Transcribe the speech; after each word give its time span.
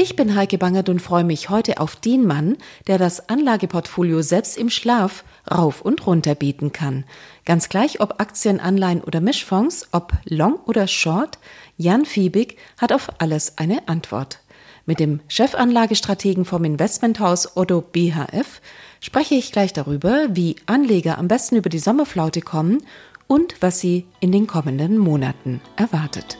Ich 0.00 0.14
bin 0.14 0.36
Heike 0.36 0.58
Bangert 0.58 0.88
und 0.90 1.02
freue 1.02 1.24
mich 1.24 1.50
heute 1.50 1.80
auf 1.80 1.96
den 1.96 2.24
Mann, 2.24 2.56
der 2.86 2.98
das 2.98 3.28
Anlageportfolio 3.28 4.22
selbst 4.22 4.56
im 4.56 4.70
Schlaf 4.70 5.24
rauf 5.50 5.82
und 5.82 6.06
runter 6.06 6.36
bieten 6.36 6.70
kann. 6.70 7.02
Ganz 7.44 7.68
gleich, 7.68 8.00
ob 8.00 8.20
Aktien, 8.20 8.60
Anleihen 8.60 9.02
oder 9.02 9.20
Mischfonds, 9.20 9.88
ob 9.90 10.12
Long 10.24 10.54
oder 10.66 10.86
Short, 10.86 11.40
Jan 11.76 12.04
Fiebig 12.04 12.58
hat 12.80 12.92
auf 12.92 13.10
alles 13.18 13.58
eine 13.58 13.88
Antwort. 13.88 14.38
Mit 14.86 15.00
dem 15.00 15.18
Chefanlagestrategen 15.26 16.44
vom 16.44 16.62
Investmenthaus 16.62 17.56
Otto 17.56 17.80
BHF 17.80 18.60
spreche 19.00 19.34
ich 19.34 19.50
gleich 19.50 19.72
darüber, 19.72 20.28
wie 20.30 20.54
Anleger 20.66 21.18
am 21.18 21.26
besten 21.26 21.56
über 21.56 21.70
die 21.70 21.80
Sommerflaute 21.80 22.40
kommen 22.40 22.84
und 23.26 23.56
was 23.60 23.80
sie 23.80 24.06
in 24.20 24.30
den 24.30 24.46
kommenden 24.46 24.96
Monaten 24.96 25.60
erwartet. 25.74 26.38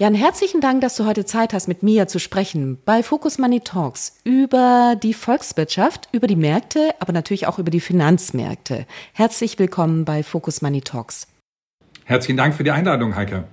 Jan, 0.00 0.14
herzlichen 0.14 0.60
Dank, 0.60 0.80
dass 0.80 0.94
du 0.94 1.06
heute 1.06 1.24
Zeit 1.24 1.52
hast, 1.52 1.66
mit 1.66 1.82
mir 1.82 2.06
zu 2.06 2.20
sprechen 2.20 2.78
bei 2.84 3.02
Focus 3.02 3.38
Money 3.38 3.58
Talks 3.58 4.20
über 4.22 4.94
die 4.94 5.12
Volkswirtschaft, 5.12 6.08
über 6.12 6.28
die 6.28 6.36
Märkte, 6.36 6.94
aber 7.00 7.12
natürlich 7.12 7.48
auch 7.48 7.58
über 7.58 7.72
die 7.72 7.80
Finanzmärkte. 7.80 8.86
Herzlich 9.12 9.58
willkommen 9.58 10.04
bei 10.04 10.22
Focus 10.22 10.62
Money 10.62 10.82
Talks. 10.82 11.26
Herzlichen 12.04 12.36
Dank 12.36 12.54
für 12.54 12.62
die 12.62 12.70
Einladung, 12.70 13.16
Heike. 13.16 13.48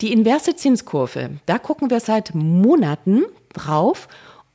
Die 0.00 0.12
inverse 0.12 0.56
Zinskurve, 0.56 1.38
da 1.46 1.60
gucken 1.60 1.90
wir 1.90 2.00
seit 2.00 2.34
Monaten 2.34 3.22
drauf 3.52 4.08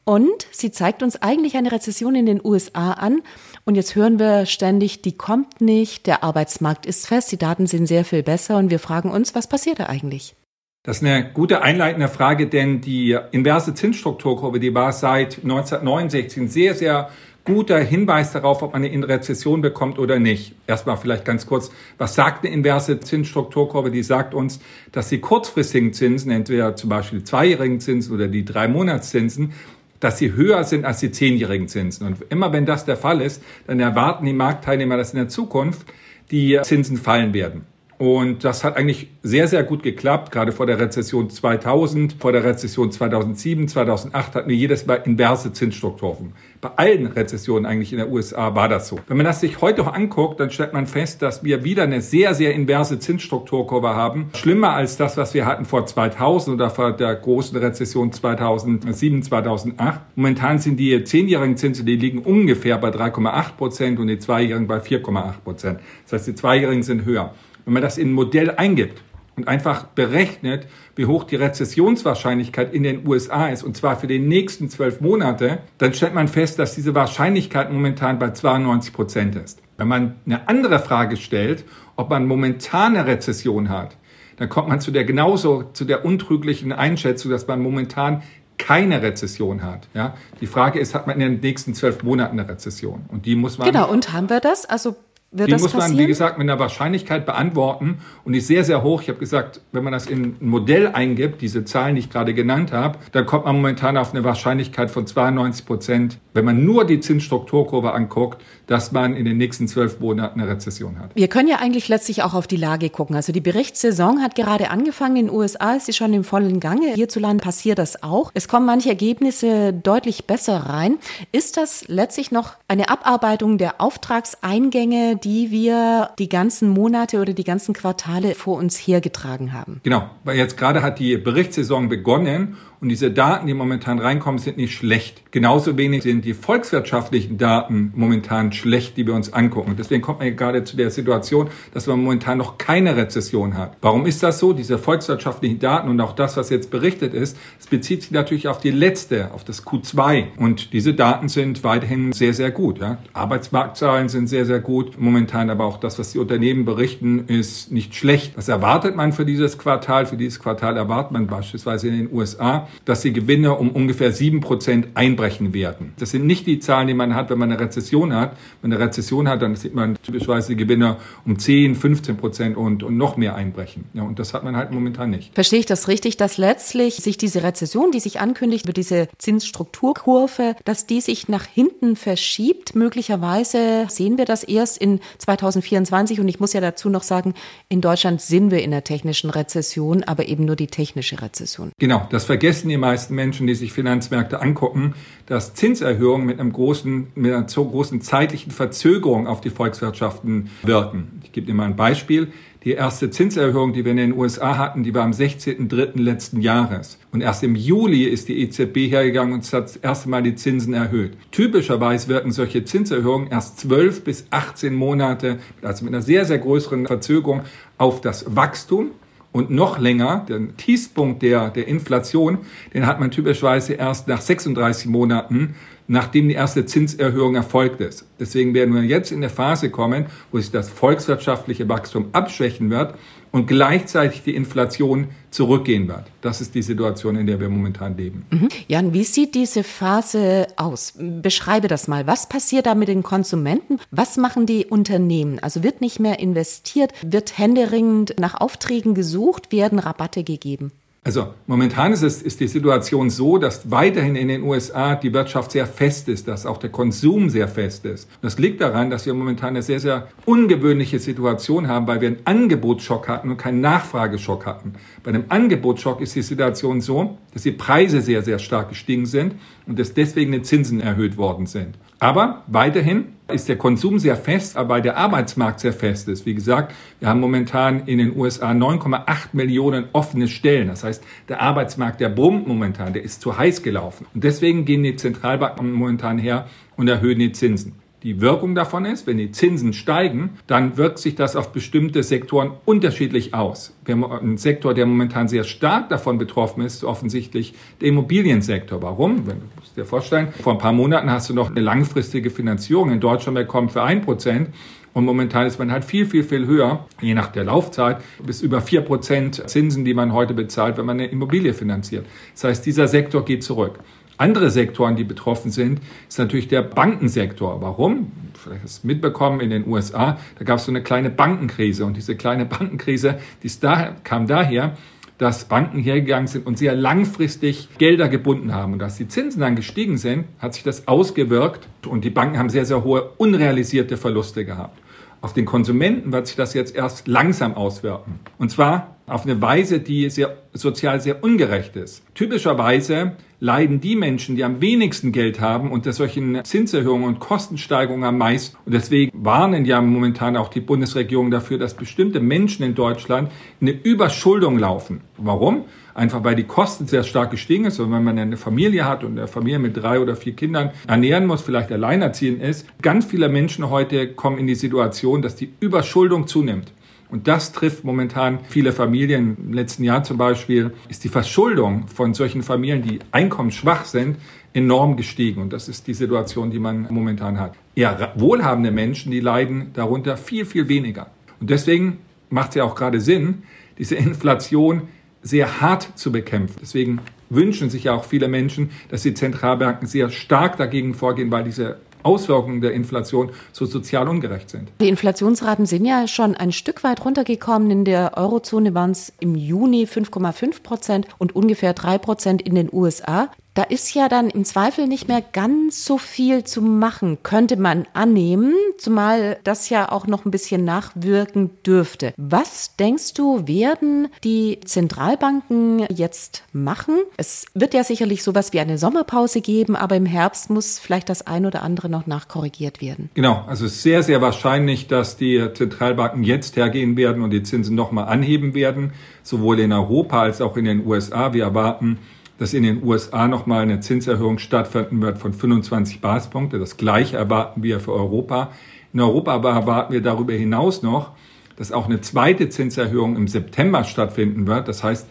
und 0.03 0.45
sie 0.51 0.71
zeigt 0.71 1.03
uns 1.03 1.21
eigentlich 1.21 1.55
eine 1.55 1.71
Rezession 1.71 2.15
in 2.15 2.25
den 2.25 2.41
USA 2.43 2.91
an. 2.91 3.21
Und 3.63 3.75
jetzt 3.75 3.95
hören 3.95 4.19
wir 4.19 4.45
ständig, 4.45 5.03
die 5.03 5.15
kommt 5.15 5.61
nicht, 5.61 6.05
der 6.05 6.21
Arbeitsmarkt 6.21 6.85
ist 6.85 7.07
fest, 7.07 7.31
die 7.31 7.37
Daten 7.37 7.65
sind 7.65 7.85
sehr 7.85 8.03
viel 8.03 8.23
besser 8.23 8.57
und 8.57 8.71
wir 8.71 8.79
fragen 8.79 9.09
uns, 9.09 9.35
was 9.35 9.47
passiert 9.47 9.79
da 9.79 9.85
eigentlich? 9.85 10.35
Das 10.83 11.01
ist 11.01 11.03
eine 11.03 11.29
gute 11.33 11.61
einleitende 11.61 12.07
Frage, 12.07 12.47
denn 12.47 12.79
die 12.79 13.17
inverse 13.31 13.73
Zinsstrukturkurve, 13.73 14.61
die 14.61 14.73
war 14.73 14.93
seit 14.93 15.43
1969 15.43 16.41
ein 16.41 16.47
sehr, 16.47 16.73
sehr 16.73 17.09
guter 17.43 17.79
Hinweis 17.79 18.31
darauf, 18.31 18.61
ob 18.61 18.71
man 18.71 18.85
eine 18.85 19.07
Rezession 19.07 19.59
bekommt 19.59 19.99
oder 19.99 20.19
nicht. 20.19 20.55
Erstmal 20.67 20.95
vielleicht 20.95 21.25
ganz 21.25 21.45
kurz, 21.45 21.69
was 21.97 22.15
sagt 22.15 22.45
eine 22.45 22.53
inverse 22.53 22.97
Zinsstrukturkurve? 22.97 23.91
Die 23.91 24.03
sagt 24.03 24.33
uns, 24.33 24.61
dass 24.93 25.09
die 25.09 25.19
kurzfristigen 25.19 25.91
Zinsen, 25.91 26.31
entweder 26.31 26.77
zum 26.77 26.89
Beispiel 26.89 27.19
die 27.19 27.25
zweijährigen 27.25 27.81
Zinsen 27.81 28.15
oder 28.15 28.29
die 28.29 28.45
Drei-Monats-Zinsen, 28.45 29.51
dass 29.99 30.17
sie 30.17 30.31
höher 30.31 30.63
sind 30.63 30.85
als 30.85 31.01
die 31.01 31.11
zehnjährigen 31.11 31.67
Zinsen. 31.67 32.07
Und 32.07 32.17
immer 32.29 32.53
wenn 32.53 32.65
das 32.65 32.85
der 32.85 32.95
Fall 32.95 33.19
ist, 33.19 33.43
dann 33.67 33.81
erwarten 33.81 34.25
die 34.25 34.31
Marktteilnehmer, 34.31 34.95
dass 34.95 35.11
in 35.11 35.19
der 35.19 35.27
Zukunft 35.27 35.85
die 36.31 36.57
Zinsen 36.63 36.95
fallen 36.95 37.33
werden. 37.33 37.65
Und 37.99 38.45
das 38.45 38.63
hat 38.63 38.77
eigentlich 38.77 39.09
sehr, 39.23 39.49
sehr 39.49 39.61
gut 39.63 39.83
geklappt, 39.83 40.31
gerade 40.31 40.53
vor 40.53 40.65
der 40.65 40.79
Rezession 40.79 41.29
2000, 41.29 42.15
vor 42.17 42.31
der 42.31 42.45
Rezession 42.45 42.93
2007, 42.93 43.67
2008 43.67 44.35
hatten 44.35 44.49
wir 44.49 44.55
jedes 44.55 44.85
Mal 44.85 45.01
inverse 45.03 45.51
Zinsstrukturen. 45.51 46.31
Bei 46.61 46.69
allen 46.77 47.07
Rezessionen 47.07 47.65
eigentlich 47.65 47.91
in 47.91 47.97
der 47.97 48.09
USA 48.09 48.55
war 48.55 48.69
das 48.69 48.87
so. 48.87 49.01
Wenn 49.09 49.17
man 49.17 49.25
das 49.25 49.41
sich 49.41 49.59
heute 49.59 49.85
anguckt, 49.93 50.39
dann 50.39 50.49
stellt 50.49 50.71
man 50.71 50.87
fest, 50.87 51.21
dass 51.21 51.43
wir 51.43 51.65
wieder 51.65 51.83
eine 51.83 51.99
sehr, 51.99 52.33
sehr 52.33 52.53
inverse 52.53 52.99
Zinsstrukturkurve 52.99 53.89
haben. 53.89 54.29
Schlimmer 54.33 54.71
als 54.71 54.95
das, 54.95 55.17
was 55.17 55.33
wir 55.33 55.45
hatten 55.45 55.65
vor 55.65 55.85
2000 55.85 56.55
oder 56.55 56.69
vor 56.69 56.93
der 56.93 57.13
großen 57.15 57.57
Rezession 57.57 58.13
2007, 58.13 59.23
2008. 59.23 59.99
Momentan 60.15 60.59
sind 60.59 60.77
die 60.77 61.03
zehnjährigen 61.03 61.57
Zinsen, 61.57 61.85
die 61.85 61.97
liegen 61.97 62.19
ungefähr 62.19 62.77
bei 62.77 62.91
3,8 62.91 63.57
Prozent 63.57 63.99
und 63.99 64.07
die 64.07 64.19
zweijährigen 64.19 64.67
bei 64.67 64.77
4,8 64.77 65.33
Prozent. 65.43 65.79
Das 66.05 66.13
heißt, 66.13 66.27
die 66.27 66.35
zweijährigen 66.35 66.83
sind 66.83 67.03
höher. 67.03 67.33
Wenn 67.69 67.73
man 67.73 67.83
das 67.83 67.99
in 67.99 68.09
ein 68.09 68.13
Modell 68.13 68.49
eingibt 68.57 69.03
und 69.35 69.47
einfach 69.47 69.83
berechnet, 69.83 70.65
wie 70.95 71.05
hoch 71.05 71.23
die 71.23 71.35
Rezessionswahrscheinlichkeit 71.35 72.73
in 72.73 72.81
den 72.81 73.07
USA 73.07 73.49
ist, 73.49 73.61
und 73.61 73.77
zwar 73.77 73.95
für 73.95 74.07
die 74.07 74.17
nächsten 74.17 74.71
zwölf 74.71 75.01
Monate, 75.01 75.59
dann 75.77 75.93
stellt 75.93 76.15
man 76.15 76.27
fest, 76.27 76.57
dass 76.57 76.73
diese 76.73 76.95
Wahrscheinlichkeit 76.95 77.71
momentan 77.71 78.17
bei 78.17 78.31
92 78.31 78.91
Prozent 78.91 79.35
ist. 79.35 79.61
Wenn 79.77 79.87
man 79.87 80.15
eine 80.25 80.49
andere 80.49 80.79
Frage 80.79 81.15
stellt, 81.15 81.63
ob 81.95 82.09
man 82.09 82.25
momentan 82.25 82.95
eine 82.95 83.05
Rezession 83.05 83.69
hat, 83.69 83.97
dann 84.37 84.49
kommt 84.49 84.67
man 84.67 84.81
zu 84.81 84.89
der 84.89 85.03
genauso, 85.03 85.61
zu 85.73 85.85
der 85.85 86.05
untrüglichen 86.05 86.71
Einschätzung, 86.71 87.29
dass 87.29 87.45
man 87.45 87.61
momentan 87.61 88.23
keine 88.57 89.03
Rezession 89.03 89.61
hat. 89.61 89.87
Ja, 89.93 90.15
die 90.41 90.47
Frage 90.47 90.79
ist, 90.79 90.95
hat 90.95 91.05
man 91.05 91.21
in 91.21 91.33
den 91.33 91.39
nächsten 91.39 91.75
zwölf 91.75 92.01
Monaten 92.01 92.39
eine 92.39 92.49
Rezession? 92.49 93.05
Und 93.09 93.27
die 93.27 93.35
muss 93.35 93.59
man. 93.59 93.67
Genau. 93.71 93.89
Und 93.91 94.11
haben 94.11 94.27
wir 94.27 94.39
das? 94.39 94.65
Also 94.65 94.95
wird 95.31 95.49
die 95.49 95.53
muss 95.53 95.71
passieren? 95.71 95.91
man, 95.91 95.97
wie 95.99 96.07
gesagt, 96.07 96.37
mit 96.37 96.49
einer 96.49 96.59
Wahrscheinlichkeit 96.59 97.25
beantworten 97.25 97.99
und 98.23 98.33
die 98.33 98.39
ist 98.39 98.47
sehr, 98.47 98.63
sehr 98.63 98.81
hoch. 98.83 99.01
Ich 99.01 99.09
habe 99.09 99.19
gesagt, 99.19 99.61
wenn 99.71 99.83
man 99.83 99.93
das 99.93 100.07
in 100.07 100.23
ein 100.23 100.37
Modell 100.39 100.87
eingibt, 100.87 101.41
diese 101.41 101.65
Zahlen, 101.65 101.95
die 101.95 102.01
ich 102.01 102.09
gerade 102.09 102.33
genannt 102.33 102.71
habe, 102.71 102.97
dann 103.11 103.25
kommt 103.25 103.45
man 103.45 103.55
momentan 103.55 103.97
auf 103.97 104.13
eine 104.13 104.23
Wahrscheinlichkeit 104.23 104.89
von 104.89 105.05
92 105.05 105.65
Prozent, 105.65 106.19
wenn 106.33 106.45
man 106.45 106.63
nur 106.63 106.85
die 106.85 106.99
Zinsstrukturkurve 106.99 107.93
anguckt, 107.93 108.41
dass 108.69 108.91
man 108.91 109.15
in 109.15 109.25
den 109.25 109.37
nächsten 109.37 109.67
zwölf 109.67 109.99
Monaten 109.99 110.39
eine 110.39 110.49
Rezession 110.49 110.99
hat. 110.99 111.15
Wir 111.15 111.27
können 111.27 111.47
ja 111.47 111.57
eigentlich 111.57 111.87
letztlich 111.87 112.21
auch 112.21 112.35
auf 112.35 112.45
die 112.45 112.55
Lage 112.55 112.91
gucken. 112.91 113.15
Also 113.15 113.33
die 113.33 113.41
Berichtssaison 113.41 114.21
hat 114.21 114.35
gerade 114.35 114.69
angefangen. 114.69 115.15
In 115.15 115.25
den 115.25 115.35
USA 115.35 115.73
ist 115.73 115.87
sie 115.87 115.93
schon 115.93 116.13
im 116.13 116.23
vollen 116.23 116.59
Gange. 116.59 116.93
Hierzulande 116.93 117.43
passiert 117.43 117.79
das 117.79 118.03
auch. 118.03 118.29
Es 118.35 118.47
kommen 118.47 118.67
manche 118.67 118.89
Ergebnisse 118.89 119.73
deutlich 119.73 120.25
besser 120.25 120.57
rein. 120.57 120.99
Ist 121.31 121.57
das 121.57 121.87
letztlich 121.87 122.31
noch 122.31 122.53
eine 122.67 122.89
Abarbeitung 122.89 123.57
der 123.57 123.81
Auftragseingänge, 123.81 125.15
die 125.15 125.49
wir 125.49 126.11
die 126.19 126.29
ganzen 126.29 126.69
Monate 126.69 127.21
oder 127.21 127.33
die 127.33 127.43
ganzen 127.43 127.73
Quartale 127.73 128.35
vor 128.35 128.57
uns 128.57 128.77
hergetragen 128.77 129.51
haben. 129.51 129.81
Genau, 129.81 130.11
weil 130.23 130.37
jetzt 130.37 130.57
gerade 130.57 130.83
hat 130.83 130.99
die 130.99 131.17
Berichtssaison 131.17 131.89
begonnen 131.89 132.57
und 132.81 132.87
diese 132.87 133.11
Daten, 133.11 133.45
die 133.45 133.53
momentan 133.53 133.99
reinkommen, 133.99 134.39
sind 134.39 134.55
nicht 134.55 134.73
schlecht. 134.73 135.21
Genauso 135.31 135.77
wenig 135.77 136.03
sind 136.03 136.23
die 136.23 136.33
volkswirtschaftlichen 136.33 137.37
Daten 137.37 137.91
momentan 137.93 138.53
schlecht, 138.53 138.95
die 138.95 139.05
wir 139.05 139.15
uns 139.15 139.33
angucken. 139.33 139.71
Und 139.71 139.79
deswegen 139.79 140.01
kommt 140.01 140.19
man 140.19 140.33
gerade 140.33 140.63
zu 140.63 140.77
der 140.77 140.89
Situation, 140.89 141.49
dass 141.73 141.87
man 141.87 142.01
momentan 142.01 142.37
noch 142.37 142.57
keine 142.57 142.95
Rezession 142.95 143.57
hat. 143.57 143.75
Warum 143.81 144.05
ist 144.05 144.23
das 144.23 144.39
so? 144.39 144.53
Diese 144.53 144.77
volkswirtschaftlichen 144.77 145.59
Daten 145.59 145.89
und 145.89 145.99
auch 145.99 146.13
das, 146.13 146.37
was 146.37 146.49
jetzt 146.49 146.71
berichtet 146.71 147.13
ist, 147.13 147.37
es 147.59 147.67
bezieht 147.67 148.03
sich 148.03 148.11
natürlich 148.11 148.47
auf 148.47 148.59
die 148.59 148.71
letzte, 148.71 149.33
auf 149.33 149.43
das 149.43 149.65
Q2. 149.65 150.37
Und 150.37 150.71
diese 150.71 150.93
Daten 150.93 151.27
sind 151.27 151.65
weiterhin 151.65 152.13
sehr, 152.13 152.33
sehr 152.33 152.49
gut. 152.49 152.79
Ja? 152.79 152.97
Arbeitsmarktzahlen 153.11 154.07
sind 154.07 154.27
sehr, 154.27 154.45
sehr 154.45 154.59
gut. 154.59 154.97
Momentan 154.97 155.49
aber 155.49 155.65
auch 155.65 155.81
das, 155.81 155.99
was 155.99 156.13
die 156.13 156.19
Unternehmen 156.19 156.63
berichten, 156.63 157.25
ist 157.27 157.73
nicht 157.73 157.93
schlecht. 157.93 158.37
Was 158.37 158.47
erwartet 158.47 158.95
man 158.95 159.11
für 159.11 159.25
dieses 159.25 159.57
Quartal? 159.57 160.05
Für 160.05 160.15
dieses 160.15 160.39
Quartal 160.39 160.77
erwartet 160.77 161.11
man 161.11 161.27
beispielsweise 161.27 161.89
in 161.89 161.97
den 161.97 162.13
USA, 162.13 162.68
dass 162.85 163.01
die 163.01 163.13
Gewinne 163.13 163.55
um 163.55 163.69
ungefähr 163.69 164.11
sieben 164.11 164.41
Prozent 164.41 164.87
einbrechen 164.95 165.53
werden. 165.53 165.93
Das 165.97 166.11
sind 166.11 166.25
nicht 166.25 166.47
die 166.47 166.59
Zahlen, 166.59 166.87
die 166.87 166.93
man 166.93 167.15
hat, 167.15 167.29
wenn 167.29 167.37
man 167.37 167.51
eine 167.51 167.59
Rezession 167.59 168.13
hat. 168.13 168.37
Wenn 168.61 168.69
man 168.69 168.77
eine 168.77 168.87
Rezession 168.87 169.27
hat, 169.27 169.41
dann 169.41 169.55
sieht 169.55 169.73
man 169.73 169.97
typischerweise 170.01 170.49
die 170.49 170.55
Gewinne 170.55 170.97
um 171.25 171.37
10, 171.37 171.75
15 171.75 172.17
Prozent 172.17 172.57
und, 172.57 172.83
und 172.83 172.97
noch 172.97 173.17
mehr 173.17 173.35
einbrechen. 173.35 173.85
Ja, 173.93 174.03
und 174.03 174.19
das 174.19 174.33
hat 174.33 174.43
man 174.43 174.55
halt 174.55 174.71
momentan 174.71 175.09
nicht. 175.09 175.33
Verstehe 175.33 175.59
ich 175.59 175.65
das 175.65 175.87
richtig, 175.87 176.17
dass 176.17 176.37
letztlich 176.37 176.95
sich 176.95 177.17
diese 177.17 177.43
Rezession, 177.43 177.91
die 177.91 177.99
sich 177.99 178.19
ankündigt 178.19 178.65
über 178.65 178.73
diese 178.73 179.07
Zinsstrukturkurve, 179.17 180.55
dass 180.65 180.85
die 180.85 181.01
sich 181.01 181.27
nach 181.27 181.45
hinten 181.45 181.95
verschiebt? 181.95 182.75
Möglicherweise 182.75 183.85
sehen 183.89 184.17
wir 184.17 184.25
das 184.25 184.43
erst 184.43 184.77
in 184.77 184.99
2024. 185.19 186.19
Und 186.19 186.27
ich 186.27 186.39
muss 186.39 186.53
ja 186.53 186.61
dazu 186.61 186.89
noch 186.89 187.03
sagen, 187.03 187.33
in 187.69 187.81
Deutschland 187.81 188.21
sind 188.21 188.51
wir 188.51 188.61
in 188.61 188.71
der 188.71 188.83
technischen 188.83 189.29
Rezession, 189.29 190.03
aber 190.03 190.27
eben 190.27 190.45
nur 190.45 190.55
die 190.55 190.67
technische 190.67 191.21
Rezession. 191.21 191.71
Genau, 191.79 192.07
das 192.09 192.25
vergessen 192.25 192.58
vergessen 192.59 192.69
die 192.69 192.77
meisten 192.77 193.15
Menschen, 193.15 193.47
die 193.47 193.55
sich 193.55 193.71
Finanzmärkte 193.71 194.41
angucken, 194.41 194.93
dass 195.27 195.53
Zinserhöhungen 195.53 196.27
mit 196.27 196.41
einem 196.41 196.51
großen, 196.51 197.07
mit 197.15 197.31
einer 197.31 197.47
so 197.47 197.63
großen 197.63 198.01
zeitlichen 198.01 198.51
Verzögerung 198.51 199.27
auf 199.27 199.39
die 199.39 199.49
Volkswirtschaften 199.49 200.49
wirken. 200.63 201.21
Ich 201.23 201.31
gebe 201.31 201.47
dir 201.47 201.53
mal 201.53 201.65
ein 201.65 201.77
Beispiel. 201.77 202.27
Die 202.65 202.71
erste 202.71 203.09
Zinserhöhung, 203.09 203.71
die 203.71 203.85
wir 203.85 203.91
in 203.91 203.97
den 203.97 204.13
USA 204.13 204.57
hatten, 204.57 204.83
die 204.83 204.93
war 204.93 205.03
am 205.03 205.11
16.03. 205.11 206.01
letzten 206.01 206.41
Jahres. 206.41 206.99
Und 207.13 207.21
erst 207.21 207.41
im 207.43 207.55
Juli 207.55 208.03
ist 208.03 208.27
die 208.27 208.41
EZB 208.41 208.91
hergegangen 208.91 209.33
und 209.33 209.53
hat 209.53 209.63
das 209.63 209.77
erste 209.77 210.09
Mal 210.09 210.23
die 210.23 210.35
Zinsen 210.35 210.73
erhöht. 210.73 211.13
Typischerweise 211.31 212.09
wirken 212.09 212.33
solche 212.33 212.65
Zinserhöhungen 212.65 213.29
erst 213.31 213.61
12 213.61 214.03
bis 214.03 214.25
18 214.31 214.75
Monate, 214.75 215.39
also 215.61 215.85
mit 215.85 215.93
einer 215.93 216.03
sehr, 216.03 216.25
sehr 216.25 216.39
größeren 216.39 216.87
Verzögerung 216.87 217.43
auf 217.77 218.01
das 218.01 218.35
Wachstum 218.35 218.91
und 219.31 219.51
noch 219.51 219.77
länger, 219.77 220.25
den 220.27 220.57
Tiefpunkt 220.57 221.21
der, 221.21 221.49
der 221.49 221.67
Inflation, 221.67 222.39
den 222.73 222.87
hat 222.87 222.99
man 222.99 223.11
typischerweise 223.11 223.73
erst 223.73 224.07
nach 224.07 224.21
36 224.21 224.87
Monaten, 224.87 225.55
nachdem 225.87 226.29
die 226.29 226.35
erste 226.35 226.65
Zinserhöhung 226.65 227.35
erfolgt 227.35 227.81
ist. 227.81 228.05
Deswegen 228.19 228.53
werden 228.53 228.73
wir 228.73 228.83
jetzt 228.83 229.11
in 229.11 229.21
der 229.21 229.29
Phase 229.29 229.69
kommen, 229.69 230.05
wo 230.31 230.39
sich 230.39 230.51
das 230.51 230.69
volkswirtschaftliche 230.69 231.67
Wachstum 231.67 232.09
abschwächen 232.11 232.69
wird 232.69 232.95
und 233.31 233.47
gleichzeitig 233.47 234.23
die 234.23 234.35
Inflation 234.35 235.09
zurückgehen 235.31 235.87
wird. 235.87 236.05
Das 236.21 236.41
ist 236.41 236.55
die 236.55 236.61
Situation, 236.61 237.15
in 237.15 237.27
der 237.27 237.39
wir 237.39 237.49
momentan 237.49 237.95
leben. 237.95 238.25
Mhm. 238.31 238.49
Jan, 238.67 238.93
wie 238.93 239.03
sieht 239.03 239.35
diese 239.35 239.63
Phase 239.63 240.47
aus? 240.55 240.93
Beschreibe 240.97 241.67
das 241.67 241.87
mal. 241.87 242.07
Was 242.07 242.27
passiert 242.27 242.65
da 242.65 242.75
mit 242.75 242.87
den 242.87 243.03
Konsumenten? 243.03 243.79
Was 243.91 244.17
machen 244.17 244.45
die 244.45 244.65
Unternehmen? 244.65 245.39
Also 245.39 245.63
wird 245.63 245.81
nicht 245.81 245.99
mehr 245.99 246.19
investiert? 246.19 246.93
Wird 247.03 247.37
händeringend 247.37 248.15
nach 248.19 248.39
Aufträgen 248.39 248.95
gesucht? 248.95 249.51
Werden 249.51 249.79
Rabatte 249.79 250.23
gegeben? 250.23 250.71
Also 251.09 251.33
momentan 251.47 251.91
ist, 251.91 252.03
es, 252.03 252.21
ist 252.21 252.39
die 252.39 252.47
Situation 252.47 253.09
so, 253.09 253.39
dass 253.39 253.71
weiterhin 253.71 254.15
in 254.15 254.27
den 254.27 254.43
USA 254.43 254.93
die 254.93 255.11
Wirtschaft 255.11 255.53
sehr 255.53 255.65
fest 255.65 256.07
ist, 256.07 256.27
dass 256.27 256.45
auch 256.45 256.57
der 256.57 256.69
Konsum 256.69 257.31
sehr 257.31 257.47
fest 257.47 257.83
ist. 257.85 258.07
Das 258.21 258.37
liegt 258.37 258.61
daran, 258.61 258.91
dass 258.91 259.07
wir 259.07 259.15
momentan 259.15 259.49
eine 259.49 259.63
sehr, 259.63 259.79
sehr 259.79 260.09
ungewöhnliche 260.25 260.99
Situation 260.99 261.67
haben, 261.67 261.87
weil 261.87 261.99
wir 262.01 262.09
einen 262.09 262.19
Angebotsschock 262.25 263.07
hatten 263.07 263.31
und 263.31 263.37
keinen 263.37 263.59
Nachfrageschock 263.59 264.45
hatten. 264.45 264.73
Bei 265.01 265.09
einem 265.09 265.23
Angebotsschock 265.29 265.99
ist 265.99 266.15
die 266.15 266.21
Situation 266.21 266.79
so, 266.79 267.17
dass 267.33 267.41
die 267.41 267.53
Preise 267.53 268.01
sehr, 268.01 268.21
sehr 268.21 268.37
stark 268.37 268.69
gestiegen 268.69 269.07
sind 269.07 269.33
und 269.65 269.79
dass 269.79 269.95
deswegen 269.95 270.31
die 270.31 270.43
Zinsen 270.43 270.79
erhöht 270.79 271.17
worden 271.17 271.47
sind. 271.47 271.79
Aber 271.97 272.43
weiterhin 272.45 273.15
ist 273.31 273.49
der 273.49 273.57
Konsum 273.57 273.99
sehr 273.99 274.15
fest, 274.15 274.57
aber 274.57 274.81
der 274.81 274.97
Arbeitsmarkt 274.97 275.59
sehr 275.59 275.73
fest 275.73 276.07
ist. 276.07 276.25
Wie 276.25 276.35
gesagt, 276.35 276.73
wir 276.99 277.07
haben 277.07 277.19
momentan 277.19 277.87
in 277.87 277.97
den 277.97 278.15
USA 278.15 278.51
9,8 278.51 279.29
Millionen 279.33 279.85
offene 279.93 280.27
Stellen. 280.27 280.67
Das 280.67 280.83
heißt, 280.83 281.03
der 281.27 281.41
Arbeitsmarkt, 281.41 282.01
der 282.01 282.09
brummt 282.09 282.47
momentan, 282.47 282.93
der 282.93 283.03
ist 283.03 283.21
zu 283.21 283.37
heiß 283.37 283.63
gelaufen. 283.63 284.05
Und 284.13 284.23
deswegen 284.23 284.65
gehen 284.65 284.83
die 284.83 284.95
Zentralbanken 284.95 285.71
momentan 285.71 286.17
her 286.17 286.47
und 286.75 286.87
erhöhen 286.87 287.19
die 287.19 287.31
Zinsen. 287.31 287.78
Die 288.03 288.21
Wirkung 288.21 288.55
davon 288.55 288.85
ist, 288.85 289.07
wenn 289.07 289.17
die 289.17 289.31
Zinsen 289.31 289.73
steigen, 289.73 290.37
dann 290.47 290.77
wirkt 290.77 290.99
sich 290.99 291.15
das 291.15 291.35
auf 291.35 291.51
bestimmte 291.51 292.01
Sektoren 292.01 292.51
unterschiedlich 292.63 293.33
aus. 293.33 293.75
Einen 293.85 294.37
Sektor, 294.37 294.73
der 294.73 294.85
momentan 294.85 295.27
sehr 295.27 295.43
stark 295.43 295.89
davon 295.89 296.17
betroffen 296.17 296.61
ist, 296.61 296.85
offensichtlich 296.85 297.55
der 297.81 297.89
Immobiliensektor. 297.89 298.81
Warum? 298.81 299.27
Wenn 299.27 299.39
du 299.39 299.81
dir 299.81 299.85
vorstellen, 299.85 300.29
vor 300.41 300.53
ein 300.53 300.59
paar 300.59 300.71
Monaten 300.71 301.11
hast 301.11 301.29
du 301.29 301.33
noch 301.33 301.49
eine 301.49 301.59
langfristige 301.59 302.29
Finanzierung 302.29 302.89
in 302.89 303.01
Deutschland 303.01 303.37
bekommen 303.37 303.67
für 303.67 303.83
ein 303.83 304.01
Prozent. 304.01 304.49
Und 304.93 305.05
momentan 305.05 305.45
ist 305.45 305.59
man 305.59 305.71
halt 305.71 305.85
viel, 305.85 306.05
viel, 306.05 306.23
viel 306.23 306.47
höher, 306.47 306.85
je 306.99 307.13
nach 307.13 307.27
der 307.27 307.43
Laufzeit, 307.43 307.97
bis 308.25 308.41
über 308.41 308.59
vier 308.61 308.81
Prozent 308.81 309.47
Zinsen, 309.47 309.85
die 309.85 309.93
man 309.93 310.13
heute 310.13 310.33
bezahlt, 310.33 310.77
wenn 310.77 310.85
man 310.85 310.99
eine 310.99 311.07
Immobilie 311.07 311.53
finanziert. 311.53 312.05
Das 312.33 312.45
heißt, 312.45 312.65
dieser 312.65 312.87
Sektor 312.87 313.23
geht 313.23 313.43
zurück. 313.43 313.79
Andere 314.19 314.49
Sektoren, 314.51 314.97
die 314.97 315.05
betroffen 315.05 315.49
sind, 315.49 315.79
ist 316.09 316.19
natürlich 316.19 316.49
der 316.49 316.61
Bankensektor. 316.61 317.61
Warum? 317.61 318.11
Vielleicht 318.33 318.63
hast 318.63 318.83
du 318.83 318.87
mitbekommen, 318.87 319.39
in 319.39 319.49
den 319.49 319.65
USA, 319.65 320.17
da 320.37 320.43
gab 320.43 320.59
es 320.59 320.65
so 320.65 320.71
eine 320.73 320.83
kleine 320.83 321.09
Bankenkrise. 321.09 321.85
Und 321.85 321.95
diese 321.95 322.17
kleine 322.17 322.45
Bankenkrise, 322.45 323.17
die 323.43 323.51
da, 323.61 323.95
kam 324.03 324.27
daher, 324.27 324.75
dass 325.19 325.45
Banken 325.45 325.79
hergegangen 325.79 326.27
sind 326.27 326.45
und 326.45 326.57
sehr 326.57 326.75
langfristig 326.75 327.69
Gelder 327.77 328.09
gebunden 328.09 328.53
haben. 328.53 328.73
Und 328.73 328.83
als 328.83 328.97
die 328.97 329.07
Zinsen 329.07 329.39
dann 329.39 329.55
gestiegen 329.55 329.97
sind, 329.97 330.25
hat 330.39 330.53
sich 330.53 330.63
das 330.63 330.89
ausgewirkt 330.89 331.69
und 331.87 332.03
die 332.03 332.09
Banken 332.09 332.37
haben 332.37 332.49
sehr, 332.49 332.65
sehr 332.65 332.83
hohe 332.83 333.11
unrealisierte 333.15 333.95
Verluste 333.95 334.43
gehabt. 334.43 334.77
Auf 335.21 335.31
den 335.31 335.45
Konsumenten 335.45 336.11
wird 336.11 336.27
sich 336.27 336.35
das 336.35 336.53
jetzt 336.53 336.75
erst 336.75 337.07
langsam 337.07 337.53
auswirken. 337.53 338.19
Und 338.37 338.51
zwar 338.51 338.97
auf 339.09 339.23
eine 339.23 339.41
Weise, 339.41 339.79
die 339.79 340.09
sehr, 340.09 340.37
sozial 340.53 341.01
sehr 341.01 341.23
ungerecht 341.23 341.75
ist. 341.75 342.03
Typischerweise 342.15 343.13
leiden 343.39 343.79
die 343.79 343.95
Menschen, 343.95 344.35
die 344.35 344.43
am 344.43 344.61
wenigsten 344.61 345.11
Geld 345.11 345.39
haben 345.39 345.71
unter 345.71 345.93
solchen 345.93 346.43
Zinserhöhungen 346.43 347.07
und 347.07 347.19
Kostensteigerungen 347.19 348.03
am 348.03 348.17
meisten. 348.17 348.57
Und 348.65 348.73
deswegen 348.73 349.11
warnen 349.13 349.65
ja 349.65 349.81
momentan 349.81 350.35
auch 350.35 350.49
die 350.49 350.59
Bundesregierung 350.59 351.31
dafür, 351.31 351.57
dass 351.57 351.73
bestimmte 351.73 352.19
Menschen 352.19 352.63
in 352.63 352.75
Deutschland 352.75 353.31
in 353.61 353.69
eine 353.69 353.77
Überschuldung 353.77 354.59
laufen. 354.59 355.01
Warum? 355.17 355.65
Einfach 355.93 356.23
weil 356.23 356.35
die 356.35 356.43
Kosten 356.43 356.87
sehr 356.87 357.03
stark 357.03 357.31
gestiegen 357.31 357.69
sind. 357.69 357.85
Und 357.85 357.91
wenn 357.93 358.03
man 358.03 358.19
eine 358.19 358.37
Familie 358.37 358.85
hat 358.85 359.03
und 359.03 359.17
eine 359.17 359.27
Familie 359.27 359.59
mit 359.59 359.77
drei 359.77 359.99
oder 359.99 360.15
vier 360.15 360.33
Kindern 360.33 360.71
ernähren 360.87 361.25
muss, 361.25 361.41
vielleicht 361.41 361.71
alleinerziehend 361.71 362.41
ist, 362.41 362.67
ganz 362.81 363.05
viele 363.05 363.29
Menschen 363.29 363.69
heute 363.69 364.13
kommen 364.13 364.37
in 364.37 364.47
die 364.47 364.55
Situation, 364.55 365.21
dass 365.21 365.35
die 365.35 365.49
Überschuldung 365.59 366.27
zunimmt. 366.27 366.73
Und 367.09 367.27
das 367.27 367.51
trifft 367.51 367.83
momentan 367.83 368.39
viele 368.47 368.71
Familien. 368.71 369.35
Im 369.37 369.53
letzten 369.53 369.83
Jahr 369.83 370.03
zum 370.03 370.17
Beispiel 370.17 370.73
ist 370.89 371.03
die 371.03 371.09
Verschuldung 371.09 371.87
von 371.87 372.13
solchen 372.13 372.43
Familien, 372.43 372.83
die 372.83 372.99
einkommensschwach 373.11 373.85
sind, 373.85 374.17
enorm 374.53 374.95
gestiegen. 374.95 375.41
Und 375.41 375.53
das 375.53 375.67
ist 375.67 375.87
die 375.87 375.93
Situation, 375.93 376.51
die 376.51 376.59
man 376.59 376.87
momentan 376.89 377.39
hat. 377.39 377.55
Eher 377.75 378.13
wohlhabende 378.15 378.71
Menschen, 378.71 379.11
die 379.11 379.19
leiden 379.19 379.71
darunter 379.73 380.17
viel, 380.17 380.45
viel 380.45 380.67
weniger. 380.69 381.07
Und 381.39 381.49
deswegen 381.49 381.99
macht 382.29 382.49
es 382.49 382.55
ja 382.55 382.63
auch 382.63 382.75
gerade 382.75 383.01
Sinn, 383.01 383.43
diese 383.77 383.95
Inflation 383.95 384.83
sehr 385.21 385.61
hart 385.61 385.97
zu 385.97 386.11
bekämpfen. 386.11 386.57
Deswegen 386.61 386.99
wünschen 387.29 387.69
sich 387.69 387.85
ja 387.85 387.93
auch 387.93 388.05
viele 388.05 388.27
Menschen, 388.27 388.71
dass 388.89 389.03
die 389.03 389.13
Zentralbanken 389.13 389.87
sehr 389.87 390.09
stark 390.09 390.57
dagegen 390.57 390.93
vorgehen, 390.93 391.31
weil 391.31 391.43
diese 391.43 391.77
Auswirkungen 392.03 392.61
der 392.61 392.73
Inflation 392.73 393.31
so 393.51 393.65
sozial 393.65 394.07
ungerecht 394.07 394.49
sind. 394.49 394.69
Die 394.81 394.89
Inflationsraten 394.89 395.65
sind 395.65 395.85
ja 395.85 396.07
schon 396.07 396.35
ein 396.35 396.51
Stück 396.51 396.83
weit 396.83 397.03
runtergekommen. 397.03 397.69
In 397.71 397.85
der 397.85 398.17
Eurozone 398.17 398.73
waren 398.73 398.91
es 398.91 399.13
im 399.19 399.35
Juni 399.35 399.85
5,5 399.85 400.63
Prozent 400.63 401.07
und 401.17 401.35
ungefähr 401.35 401.73
drei 401.73 401.97
Prozent 401.97 402.41
in 402.41 402.55
den 402.55 402.69
USA. 402.71 403.29
Da 403.59 403.65
ist 403.65 403.93
ja 403.93 404.07
dann 404.07 404.29
im 404.29 404.45
Zweifel 404.45 404.87
nicht 404.87 405.09
mehr 405.09 405.21
ganz 405.21 405.83
so 405.83 405.97
viel 405.97 406.45
zu 406.45 406.61
machen, 406.61 407.17
könnte 407.23 407.57
man 407.57 407.87
annehmen, 407.91 408.53
zumal 408.77 409.37
das 409.43 409.69
ja 409.69 409.91
auch 409.91 410.07
noch 410.07 410.23
ein 410.23 410.31
bisschen 410.31 410.63
nachwirken 410.63 411.49
dürfte. 411.65 412.13
Was 412.15 412.77
denkst 412.77 413.15
du, 413.15 413.49
werden 413.49 414.07
die 414.23 414.61
Zentralbanken 414.63 415.85
jetzt 415.93 416.43
machen? 416.53 416.99
Es 417.17 417.47
wird 417.53 417.73
ja 417.73 417.83
sicherlich 417.83 418.23
sowas 418.23 418.53
wie 418.53 418.61
eine 418.61 418.77
Sommerpause 418.77 419.41
geben, 419.41 419.75
aber 419.75 419.97
im 419.97 420.05
Herbst 420.05 420.49
muss 420.49 420.79
vielleicht 420.79 421.09
das 421.09 421.27
ein 421.27 421.45
oder 421.45 421.61
andere 421.61 421.89
noch 421.89 422.07
nachkorrigiert 422.07 422.79
werden. 422.79 423.09
Genau, 423.13 423.43
also 423.45 423.67
sehr, 423.67 424.03
sehr 424.03 424.21
wahrscheinlich, 424.21 424.87
dass 424.87 425.17
die 425.17 425.45
Zentralbanken 425.53 426.23
jetzt 426.23 426.55
hergehen 426.55 426.95
werden 426.95 427.21
und 427.21 427.31
die 427.31 427.43
Zinsen 427.43 427.75
nochmal 427.75 428.07
anheben 428.07 428.53
werden, 428.53 428.93
sowohl 429.21 429.59
in 429.59 429.73
Europa 429.73 430.21
als 430.21 430.39
auch 430.39 430.55
in 430.55 430.63
den 430.63 430.87
USA. 430.87 431.33
Wir 431.33 431.43
erwarten 431.43 431.99
dass 432.39 432.53
in 432.53 432.63
den 432.63 432.83
USA 432.83 433.27
nochmal 433.27 433.61
eine 433.61 433.81
Zinserhöhung 433.81 434.39
stattfinden 434.39 435.01
wird 435.01 435.17
von 435.17 435.33
25 435.33 436.01
Basispunkte. 436.01 436.57
Das 436.57 436.77
gleiche 436.77 437.17
erwarten 437.17 437.61
wir 437.61 437.79
für 437.81 437.93
Europa. 437.93 438.51
In 438.93 439.01
Europa 439.01 439.33
aber 439.33 439.51
erwarten 439.51 439.93
wir 439.93 440.01
darüber 440.01 440.33
hinaus 440.33 440.81
noch, 440.81 441.11
dass 441.57 441.73
auch 441.73 441.85
eine 441.85 441.99
zweite 441.99 442.47
Zinserhöhung 442.49 443.17
im 443.17 443.27
September 443.27 443.83
stattfinden 443.83 444.47
wird. 444.47 444.69
Das 444.69 444.83
heißt, 444.83 445.07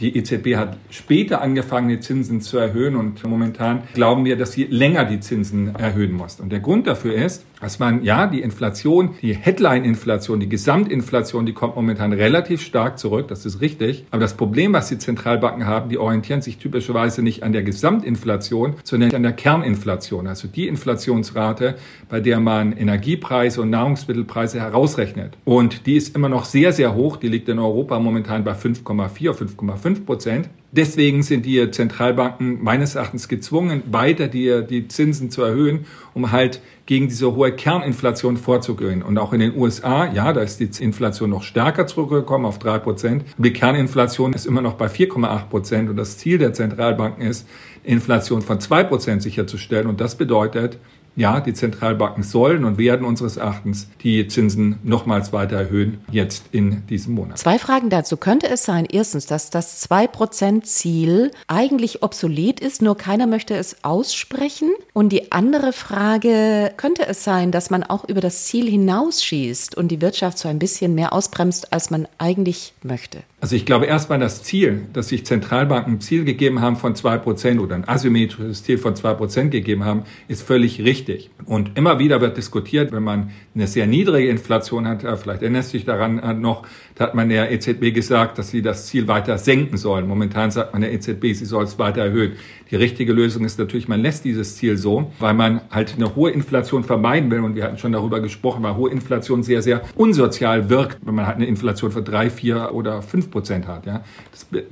die 0.00 0.16
EZB 0.16 0.56
hat 0.56 0.76
später 0.90 1.40
angefangen, 1.40 1.88
die 1.88 2.00
Zinsen 2.00 2.40
zu 2.40 2.58
erhöhen 2.58 2.96
und 2.96 3.22
momentan 3.22 3.84
glauben 3.94 4.24
wir, 4.24 4.36
dass 4.36 4.52
sie 4.52 4.64
länger 4.64 5.04
die 5.04 5.20
Zinsen 5.20 5.76
erhöhen 5.76 6.12
muss. 6.12 6.40
Und 6.40 6.50
der 6.50 6.58
Grund 6.58 6.88
dafür 6.88 7.14
ist, 7.14 7.46
dass 7.64 7.78
man, 7.78 8.04
ja, 8.04 8.26
die 8.26 8.42
Inflation, 8.42 9.14
die 9.22 9.34
Headline-Inflation, 9.34 10.38
die 10.38 10.50
Gesamtinflation, 10.50 11.46
die 11.46 11.54
kommt 11.54 11.76
momentan 11.76 12.12
relativ 12.12 12.60
stark 12.60 12.98
zurück, 12.98 13.28
das 13.28 13.46
ist 13.46 13.62
richtig. 13.62 14.04
Aber 14.10 14.20
das 14.20 14.34
Problem, 14.34 14.74
was 14.74 14.90
die 14.90 14.98
Zentralbanken 14.98 15.66
haben, 15.66 15.88
die 15.88 15.96
orientieren 15.96 16.42
sich 16.42 16.58
typischerweise 16.58 17.22
nicht 17.22 17.42
an 17.42 17.54
der 17.54 17.62
Gesamtinflation, 17.62 18.74
sondern 18.84 19.14
an 19.14 19.22
der 19.22 19.32
Kerninflation, 19.32 20.26
also 20.26 20.46
die 20.46 20.68
Inflationsrate, 20.68 21.76
bei 22.10 22.20
der 22.20 22.38
man 22.38 22.72
Energiepreise 22.72 23.62
und 23.62 23.70
Nahrungsmittelpreise 23.70 24.60
herausrechnet. 24.60 25.38
Und 25.46 25.86
die 25.86 25.96
ist 25.96 26.14
immer 26.14 26.28
noch 26.28 26.44
sehr, 26.44 26.74
sehr 26.74 26.94
hoch, 26.94 27.16
die 27.16 27.28
liegt 27.28 27.48
in 27.48 27.58
Europa 27.58 27.98
momentan 27.98 28.44
bei 28.44 28.52
5,4, 28.52 29.32
5,5 29.32 29.76
5 29.76 30.04
Prozent. 30.04 30.48
Deswegen 30.76 31.22
sind 31.22 31.46
die 31.46 31.70
Zentralbanken 31.70 32.60
meines 32.60 32.96
Erachtens 32.96 33.28
gezwungen, 33.28 33.84
weiter 33.92 34.26
die, 34.26 34.64
die 34.68 34.88
Zinsen 34.88 35.30
zu 35.30 35.42
erhöhen, 35.42 35.86
um 36.14 36.32
halt 36.32 36.60
gegen 36.86 37.06
diese 37.06 37.32
hohe 37.36 37.52
Kerninflation 37.52 38.36
vorzugehen. 38.36 39.02
Und 39.04 39.16
auch 39.16 39.32
in 39.32 39.38
den 39.38 39.56
USA, 39.56 40.12
ja, 40.12 40.32
da 40.32 40.40
ist 40.40 40.58
die 40.58 40.68
Inflation 40.82 41.30
noch 41.30 41.44
stärker 41.44 41.86
zurückgekommen 41.86 42.44
auf 42.44 42.58
drei 42.58 42.80
Prozent. 42.80 43.24
Die 43.38 43.52
Kerninflation 43.52 44.32
ist 44.32 44.46
immer 44.46 44.62
noch 44.62 44.74
bei 44.74 44.86
4,8 44.86 45.48
Prozent. 45.48 45.90
Und 45.90 45.96
das 45.96 46.18
Ziel 46.18 46.38
der 46.38 46.52
Zentralbanken 46.52 47.24
ist, 47.24 47.46
Inflation 47.84 48.42
von 48.42 48.58
zwei 48.58 48.82
Prozent 48.82 49.22
sicherzustellen. 49.22 49.86
Und 49.86 50.00
das 50.00 50.16
bedeutet, 50.16 50.78
ja, 51.16 51.40
die 51.40 51.54
Zentralbanken 51.54 52.22
sollen 52.22 52.64
und 52.64 52.78
werden 52.78 53.06
unseres 53.06 53.36
Erachtens 53.36 53.88
die 54.02 54.26
Zinsen 54.28 54.78
nochmals 54.82 55.32
weiter 55.32 55.56
erhöhen, 55.56 55.98
jetzt 56.10 56.46
in 56.52 56.86
diesem 56.86 57.14
Monat. 57.14 57.38
Zwei 57.38 57.58
Fragen 57.58 57.90
dazu. 57.90 58.16
Könnte 58.16 58.48
es 58.48 58.64
sein, 58.64 58.86
erstens, 58.90 59.26
dass 59.26 59.50
das 59.50 59.88
2%-Ziel 59.88 61.30
eigentlich 61.46 62.02
obsolet 62.02 62.60
ist, 62.60 62.82
nur 62.82 62.96
keiner 62.96 63.26
möchte 63.26 63.54
es 63.54 63.84
aussprechen? 63.84 64.70
Und 64.92 65.10
die 65.10 65.32
andere 65.32 65.72
Frage, 65.72 66.72
könnte 66.76 67.06
es 67.06 67.24
sein, 67.24 67.50
dass 67.50 67.70
man 67.70 67.82
auch 67.82 68.08
über 68.08 68.20
das 68.20 68.44
Ziel 68.46 68.68
hinausschießt 68.68 69.76
und 69.76 69.88
die 69.88 70.00
Wirtschaft 70.00 70.38
so 70.38 70.48
ein 70.48 70.58
bisschen 70.58 70.94
mehr 70.94 71.12
ausbremst, 71.12 71.72
als 71.72 71.90
man 71.90 72.08
eigentlich 72.18 72.74
möchte? 72.82 73.18
Also 73.40 73.56
ich 73.56 73.66
glaube 73.66 73.84
erstmal 73.84 74.18
das 74.18 74.42
Ziel, 74.42 74.86
dass 74.94 75.08
sich 75.10 75.26
Zentralbanken 75.26 75.94
ein 75.94 76.00
Ziel 76.00 76.24
gegeben 76.24 76.62
haben 76.62 76.76
von 76.76 76.96
zwei 76.96 77.18
Prozent 77.18 77.60
oder 77.60 77.74
ein 77.74 77.86
asymmetrisches 77.86 78.64
Ziel 78.64 78.78
von 78.78 78.96
zwei 78.96 79.12
Prozent 79.12 79.50
gegeben 79.50 79.84
haben, 79.84 80.04
ist 80.28 80.42
völlig 80.42 80.80
richtig. 80.80 81.03
Und 81.46 81.76
immer 81.76 81.98
wieder 81.98 82.20
wird 82.20 82.36
diskutiert, 82.36 82.92
wenn 82.92 83.02
man 83.02 83.30
eine 83.54 83.66
sehr 83.66 83.86
niedrige 83.86 84.28
Inflation 84.28 84.88
hat, 84.88 85.02
vielleicht 85.02 85.42
erinnert 85.42 85.64
sich 85.64 85.84
daran 85.84 86.18
äh, 86.18 86.34
noch, 86.34 86.66
da 86.94 87.04
hat 87.04 87.14
man 87.14 87.28
der 87.28 87.50
EZB 87.50 87.92
gesagt, 87.92 88.38
dass 88.38 88.50
sie 88.50 88.62
das 88.62 88.86
Ziel 88.86 89.08
weiter 89.08 89.38
senken 89.38 89.76
sollen. 89.76 90.06
Momentan 90.06 90.50
sagt 90.50 90.72
man 90.72 90.82
der 90.82 90.92
EZB, 90.92 91.34
sie 91.34 91.44
soll 91.44 91.64
es 91.64 91.78
weiter 91.78 92.02
erhöhen. 92.02 92.32
Die 92.70 92.76
richtige 92.76 93.12
Lösung 93.12 93.44
ist 93.44 93.58
natürlich, 93.58 93.88
man 93.88 94.00
lässt 94.00 94.24
dieses 94.24 94.56
Ziel 94.56 94.76
so, 94.76 95.12
weil 95.18 95.34
man 95.34 95.60
halt 95.70 95.94
eine 95.96 96.16
hohe 96.16 96.30
Inflation 96.30 96.82
vermeiden 96.82 97.30
will. 97.30 97.40
Und 97.40 97.54
wir 97.54 97.64
hatten 97.64 97.78
schon 97.78 97.92
darüber 97.92 98.20
gesprochen, 98.20 98.62
weil 98.62 98.76
hohe 98.76 98.90
Inflation 98.90 99.42
sehr, 99.42 99.62
sehr 99.62 99.82
unsozial 99.96 100.70
wirkt, 100.70 100.98
wenn 101.04 101.14
man 101.14 101.26
halt 101.26 101.36
eine 101.36 101.46
Inflation 101.46 101.92
von 101.92 102.04
drei, 102.04 102.30
vier 102.30 102.70
oder 102.72 103.02
fünf 103.02 103.30
Prozent 103.30 103.68
hat. 103.68 103.86
Ja. 103.86 104.02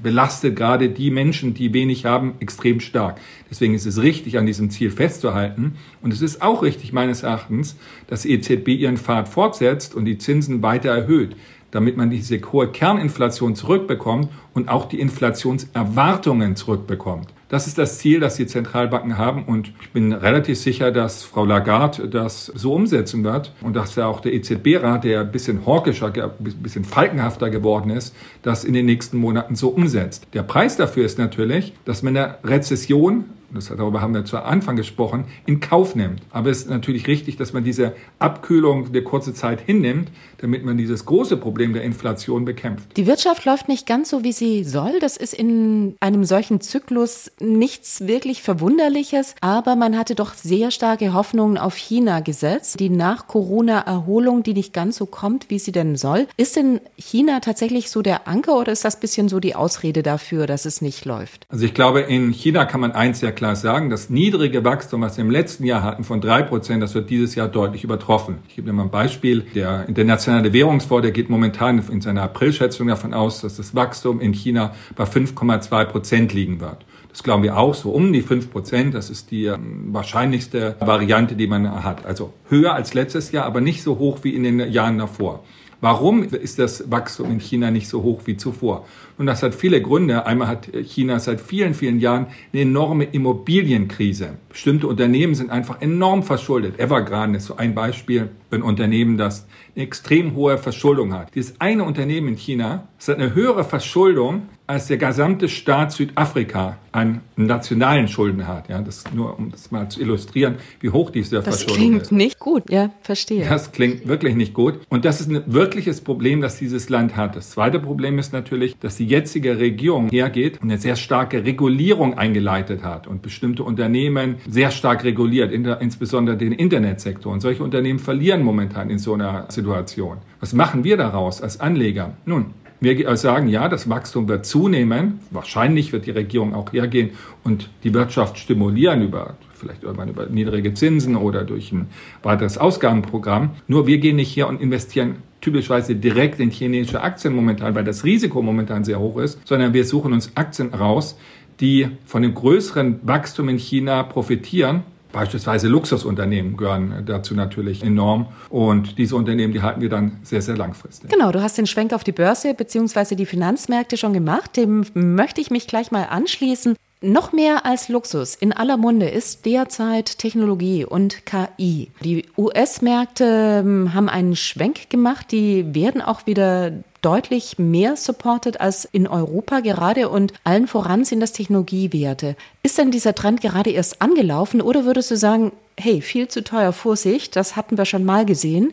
Belastet 0.02 0.56
gerade 0.56 0.88
die 0.88 1.10
Menschen, 1.10 1.54
die 1.54 1.72
wenig 1.72 2.04
haben, 2.04 2.34
extrem 2.40 2.80
stark. 2.80 3.20
Deswegen 3.50 3.74
ist 3.74 3.86
es 3.86 4.00
richtig, 4.00 4.38
an 4.38 4.46
diesem 4.46 4.70
Ziel 4.70 4.90
festzuhalten. 4.90 5.74
Und 6.00 6.12
es 6.12 6.22
ist 6.22 6.42
auch 6.42 6.62
richtig, 6.62 6.92
meines 6.92 7.22
Erachtens, 7.22 7.76
dass 8.06 8.22
die 8.22 8.32
EZB 8.32 8.68
ihren 8.68 8.96
Pfad 8.96 9.28
fortsetzt 9.28 9.94
und 9.94 10.04
die 10.04 10.18
Zinsen 10.18 10.62
weiter 10.62 10.90
erhöht 10.90 11.36
damit 11.72 11.96
man 11.96 12.10
diese 12.10 12.40
hohe 12.52 12.68
Kerninflation 12.68 13.56
zurückbekommt 13.56 14.28
und 14.54 14.68
auch 14.68 14.84
die 14.84 15.00
Inflationserwartungen 15.00 16.54
zurückbekommt. 16.54 17.28
Das 17.48 17.66
ist 17.66 17.76
das 17.76 17.98
Ziel, 17.98 18.20
das 18.20 18.36
die 18.36 18.46
Zentralbanken 18.46 19.18
haben 19.18 19.44
und 19.44 19.72
ich 19.80 19.90
bin 19.90 20.12
relativ 20.12 20.58
sicher, 20.58 20.90
dass 20.90 21.22
Frau 21.22 21.44
Lagarde 21.44 22.08
das 22.08 22.46
so 22.46 22.72
umsetzen 22.72 23.24
wird 23.24 23.52
und 23.60 23.74
dass 23.74 23.96
ja 23.96 24.06
auch 24.06 24.20
der 24.20 24.32
EZB-Rat, 24.32 25.04
der 25.04 25.20
ein 25.20 25.32
bisschen 25.32 25.66
hawkischer, 25.66 26.12
ein 26.14 26.62
bisschen 26.62 26.84
falkenhafter 26.84 27.50
geworden 27.50 27.90
ist, 27.90 28.14
das 28.42 28.64
in 28.64 28.72
den 28.72 28.86
nächsten 28.86 29.18
Monaten 29.18 29.54
so 29.54 29.68
umsetzt. 29.68 30.28
Der 30.32 30.42
Preis 30.42 30.76
dafür 30.76 31.04
ist 31.04 31.18
natürlich, 31.18 31.74
dass 31.84 32.02
man 32.02 32.16
eine 32.16 32.36
Rezession 32.44 33.24
das, 33.54 33.68
darüber 33.68 34.00
haben 34.00 34.14
wir 34.14 34.24
zu 34.24 34.38
Anfang 34.38 34.76
gesprochen, 34.76 35.24
in 35.46 35.60
Kauf 35.60 35.94
nimmt. 35.94 36.22
Aber 36.30 36.50
es 36.50 36.60
ist 36.60 36.70
natürlich 36.70 37.06
richtig, 37.06 37.36
dass 37.36 37.52
man 37.52 37.64
diese 37.64 37.94
Abkühlung 38.18 38.92
der 38.92 39.04
kurze 39.04 39.34
Zeit 39.34 39.60
hinnimmt, 39.60 40.10
damit 40.38 40.64
man 40.64 40.76
dieses 40.76 41.04
große 41.04 41.36
Problem 41.36 41.72
der 41.72 41.82
Inflation 41.82 42.44
bekämpft. 42.44 42.96
Die 42.96 43.06
Wirtschaft 43.06 43.44
läuft 43.44 43.68
nicht 43.68 43.86
ganz 43.86 44.10
so, 44.10 44.24
wie 44.24 44.32
sie 44.32 44.64
soll. 44.64 44.98
Das 45.00 45.16
ist 45.16 45.34
in 45.34 45.96
einem 46.00 46.24
solchen 46.24 46.60
Zyklus 46.60 47.30
nichts 47.40 48.06
wirklich 48.06 48.42
Verwunderliches. 48.42 49.34
Aber 49.40 49.76
man 49.76 49.98
hatte 49.98 50.14
doch 50.14 50.34
sehr 50.34 50.70
starke 50.70 51.12
Hoffnungen 51.12 51.58
auf 51.58 51.76
China 51.76 52.20
gesetzt. 52.20 52.80
Die 52.80 52.88
nach 52.88 53.26
Corona-Erholung, 53.26 54.42
die 54.42 54.54
nicht 54.54 54.72
ganz 54.72 54.96
so 54.96 55.06
kommt, 55.06 55.50
wie 55.50 55.58
sie 55.58 55.72
denn 55.72 55.96
soll. 55.96 56.26
Ist 56.36 56.56
denn 56.56 56.80
China 56.96 57.40
tatsächlich 57.40 57.90
so 57.90 58.02
der 58.02 58.26
Anker 58.26 58.58
oder 58.58 58.72
ist 58.72 58.84
das 58.84 58.98
bisschen 58.98 59.28
so 59.28 59.40
die 59.40 59.54
Ausrede 59.54 60.02
dafür, 60.02 60.46
dass 60.46 60.64
es 60.64 60.80
nicht 60.80 61.04
läuft? 61.04 61.46
Also 61.48 61.64
ich 61.64 61.74
glaube, 61.74 62.00
in 62.00 62.32
China 62.32 62.64
kann 62.64 62.80
man 62.80 62.92
eins 62.92 63.20
sehr 63.20 63.32
klar 63.32 63.41
sagen, 63.54 63.90
das 63.90 64.08
niedrige 64.08 64.64
Wachstum, 64.64 65.02
was 65.02 65.16
wir 65.16 65.24
im 65.24 65.30
letzten 65.30 65.64
Jahr 65.64 65.82
hatten 65.82 66.04
von 66.04 66.20
drei 66.20 66.42
Prozent, 66.42 66.82
das 66.82 66.94
wird 66.94 67.10
dieses 67.10 67.34
Jahr 67.34 67.48
deutlich 67.48 67.84
übertroffen. 67.84 68.38
Ich 68.48 68.56
gebe 68.56 68.66
dir 68.66 68.72
mal 68.72 68.84
ein 68.84 68.90
Beispiel. 68.90 69.44
Der 69.54 69.86
Internationale 69.88 70.52
Währungsfonds, 70.52 71.02
der 71.02 71.10
geht 71.10 71.28
momentan 71.28 71.82
in 71.90 72.00
seiner 72.00 72.22
Aprilschätzung 72.22 72.86
davon 72.86 73.12
aus, 73.12 73.40
dass 73.40 73.56
das 73.56 73.74
Wachstum 73.74 74.20
in 74.20 74.32
China 74.32 74.74
bei 74.96 75.04
5,2 75.04 75.84
Prozent 75.84 76.32
liegen 76.32 76.60
wird. 76.60 76.84
Das 77.10 77.22
glauben 77.22 77.42
wir 77.42 77.58
auch, 77.58 77.74
so 77.74 77.90
um 77.90 78.12
die 78.12 78.22
fünf 78.22 78.50
Prozent. 78.50 78.94
Das 78.94 79.10
ist 79.10 79.30
die 79.30 79.44
ähm, 79.44 79.88
wahrscheinlichste 79.92 80.76
Variante, 80.80 81.34
die 81.34 81.46
man 81.46 81.84
hat. 81.84 82.06
Also 82.06 82.32
höher 82.48 82.74
als 82.74 82.94
letztes 82.94 83.32
Jahr, 83.32 83.44
aber 83.44 83.60
nicht 83.60 83.82
so 83.82 83.98
hoch 83.98 84.20
wie 84.22 84.34
in 84.34 84.44
den 84.44 84.72
Jahren 84.72 84.98
davor. 84.98 85.44
Warum 85.82 86.22
ist 86.22 86.60
das 86.60 86.92
Wachstum 86.92 87.32
in 87.32 87.40
China 87.40 87.72
nicht 87.72 87.88
so 87.88 88.04
hoch 88.04 88.20
wie 88.26 88.36
zuvor? 88.36 88.86
Und 89.18 89.26
das 89.26 89.42
hat 89.42 89.52
viele 89.52 89.82
Gründe. 89.82 90.26
Einmal 90.26 90.46
hat 90.46 90.68
China 90.84 91.18
seit 91.18 91.40
vielen, 91.40 91.74
vielen 91.74 91.98
Jahren 91.98 92.28
eine 92.52 92.62
enorme 92.62 93.02
Immobilienkrise. 93.02 94.36
Bestimmte 94.48 94.86
Unternehmen 94.86 95.34
sind 95.34 95.50
einfach 95.50 95.80
enorm 95.80 96.22
verschuldet. 96.22 96.78
Evergrande 96.78 97.38
ist 97.38 97.46
so 97.46 97.56
ein 97.56 97.74
Beispiel, 97.74 98.30
ein 98.52 98.62
Unternehmen, 98.62 99.16
das 99.16 99.46
eine 99.74 99.84
extrem 99.84 100.34
hohe 100.34 100.58
Verschuldung 100.58 101.12
hat. 101.12 101.34
Dieses 101.34 101.60
eine 101.60 101.84
Unternehmen 101.84 102.28
in 102.28 102.36
China, 102.36 102.88
das 102.98 103.08
hat 103.08 103.18
eine 103.18 103.34
höhere 103.34 103.64
Verschuldung 103.64 104.42
als 104.66 104.86
der 104.86 104.96
gesamte 104.96 105.48
Staat 105.48 105.92
Südafrika 105.92 106.78
an 106.92 107.20
nationalen 107.36 108.06
Schulden 108.06 108.46
hat. 108.46 108.68
Ja, 108.68 108.80
das 108.80 109.04
nur, 109.12 109.38
um 109.38 109.50
das 109.50 109.70
mal 109.70 109.88
zu 109.88 110.00
illustrieren, 110.00 110.56
wie 110.80 110.90
hoch 110.90 111.10
diese 111.10 111.36
das 111.36 111.44
Verschuldung 111.44 111.96
ist. 111.96 112.00
Das 112.02 112.08
klingt 112.08 112.12
nicht 112.12 112.38
gut, 112.38 112.70
ja, 112.70 112.90
verstehe. 113.00 113.46
Das 113.48 113.72
klingt 113.72 114.06
wirklich 114.06 114.34
nicht 114.34 114.54
gut. 114.54 114.80
Und 114.88 115.04
das 115.04 115.20
ist 115.20 115.30
ein 115.30 115.42
wirkliches 115.46 116.00
Problem, 116.00 116.40
das 116.40 116.58
dieses 116.58 116.88
Land 116.88 117.16
hat. 117.16 117.34
Das 117.34 117.50
zweite 117.50 117.80
Problem 117.80 118.18
ist 118.18 118.32
natürlich, 118.32 118.78
dass 118.78 118.96
die 118.96 119.06
jetzige 119.06 119.58
Regierung 119.58 120.10
hergeht 120.10 120.62
und 120.62 120.70
eine 120.70 120.78
sehr 120.78 120.96
starke 120.96 121.44
Regulierung 121.44 122.16
eingeleitet 122.16 122.82
hat 122.82 123.06
und 123.06 123.20
bestimmte 123.20 123.64
Unternehmen 123.64 124.36
sehr 124.48 124.70
stark 124.70 125.04
reguliert, 125.04 125.52
insbesondere 125.52 126.36
den 126.36 126.52
Internetsektor. 126.52 127.32
Und 127.32 127.40
solche 127.40 127.64
Unternehmen 127.64 127.98
verlieren 127.98 128.41
momentan 128.44 128.90
in 128.90 128.98
so 128.98 129.14
einer 129.14 129.46
Situation. 129.48 130.18
Was 130.40 130.52
machen 130.52 130.84
wir 130.84 130.96
daraus 130.96 131.42
als 131.42 131.60
Anleger? 131.60 132.14
Nun, 132.24 132.46
wir 132.80 133.16
sagen, 133.16 133.48
ja, 133.48 133.68
das 133.68 133.88
Wachstum 133.88 134.28
wird 134.28 134.44
zunehmen. 134.44 135.20
Wahrscheinlich 135.30 135.92
wird 135.92 136.06
die 136.06 136.10
Regierung 136.10 136.52
auch 136.52 136.72
hergehen 136.72 137.10
und 137.44 137.70
die 137.84 137.94
Wirtschaft 137.94 138.38
stimulieren 138.38 139.02
über 139.02 139.36
vielleicht 139.62 139.84
irgendwann 139.84 140.08
über 140.08 140.26
niedrige 140.26 140.74
Zinsen 140.74 141.14
oder 141.14 141.44
durch 141.44 141.70
ein 141.70 141.86
weiteres 142.24 142.58
Ausgabenprogramm. 142.58 143.50
Nur 143.68 143.86
wir 143.86 143.98
gehen 143.98 144.16
nicht 144.16 144.36
her 144.36 144.48
und 144.48 144.60
investieren 144.60 145.16
typischerweise 145.40 145.94
direkt 145.94 146.40
in 146.40 146.50
chinesische 146.50 147.00
Aktien 147.00 147.34
momentan, 147.34 147.74
weil 147.76 147.84
das 147.84 148.04
Risiko 148.04 148.42
momentan 148.42 148.82
sehr 148.82 148.98
hoch 148.98 149.18
ist, 149.18 149.38
sondern 149.46 149.72
wir 149.72 149.84
suchen 149.84 150.12
uns 150.12 150.32
Aktien 150.34 150.74
raus, 150.74 151.16
die 151.60 151.88
von 152.04 152.22
dem 152.22 152.34
größeren 152.34 153.00
Wachstum 153.02 153.48
in 153.48 153.58
China 153.58 154.02
profitieren 154.02 154.82
Beispielsweise 155.12 155.68
Luxusunternehmen 155.68 156.56
gehören 156.56 157.04
dazu 157.06 157.34
natürlich 157.34 157.82
enorm. 157.82 158.28
Und 158.48 158.98
diese 158.98 159.16
Unternehmen, 159.16 159.52
die 159.52 159.62
halten 159.62 159.80
wir 159.80 159.88
dann 159.88 160.18
sehr, 160.22 160.42
sehr 160.42 160.56
langfristig. 160.56 161.10
Genau, 161.10 161.30
du 161.32 161.42
hast 161.42 161.58
den 161.58 161.66
Schwenk 161.66 161.92
auf 161.92 162.04
die 162.04 162.12
Börse 162.12 162.54
bzw. 162.54 163.14
die 163.14 163.26
Finanzmärkte 163.26 163.96
schon 163.96 164.12
gemacht. 164.12 164.56
Dem 164.56 164.84
möchte 164.94 165.40
ich 165.40 165.50
mich 165.50 165.66
gleich 165.66 165.90
mal 165.90 166.04
anschließen. 166.04 166.76
Noch 167.04 167.32
mehr 167.32 167.66
als 167.66 167.88
Luxus 167.88 168.36
in 168.36 168.52
aller 168.52 168.76
Munde 168.76 169.08
ist 169.08 169.44
derzeit 169.44 170.18
Technologie 170.18 170.84
und 170.84 171.26
KI. 171.26 171.90
Die 172.04 172.26
US-Märkte 172.38 173.62
ähm, 173.64 173.92
haben 173.92 174.08
einen 174.08 174.36
Schwenk 174.36 174.88
gemacht, 174.88 175.32
die 175.32 175.74
werden 175.74 176.00
auch 176.00 176.26
wieder 176.26 176.70
deutlich 177.02 177.58
mehr 177.58 177.96
supported 177.96 178.60
als 178.60 178.84
in 178.84 179.06
Europa 179.06 179.60
gerade 179.60 180.08
und 180.08 180.32
allen 180.44 180.66
voran 180.66 181.04
sind 181.04 181.20
das 181.20 181.32
Technologiewerte. 181.32 182.36
Ist 182.62 182.78
denn 182.78 182.90
dieser 182.90 183.14
Trend 183.14 183.40
gerade 183.40 183.70
erst 183.70 184.00
angelaufen 184.00 184.60
oder 184.60 184.84
würdest 184.84 185.10
du 185.10 185.16
sagen, 185.16 185.52
hey, 185.78 186.00
viel 186.00 186.28
zu 186.28 186.44
teuer, 186.44 186.72
Vorsicht, 186.72 187.36
das 187.36 187.56
hatten 187.56 187.76
wir 187.76 187.84
schon 187.84 188.04
mal 188.04 188.24
gesehen? 188.24 188.72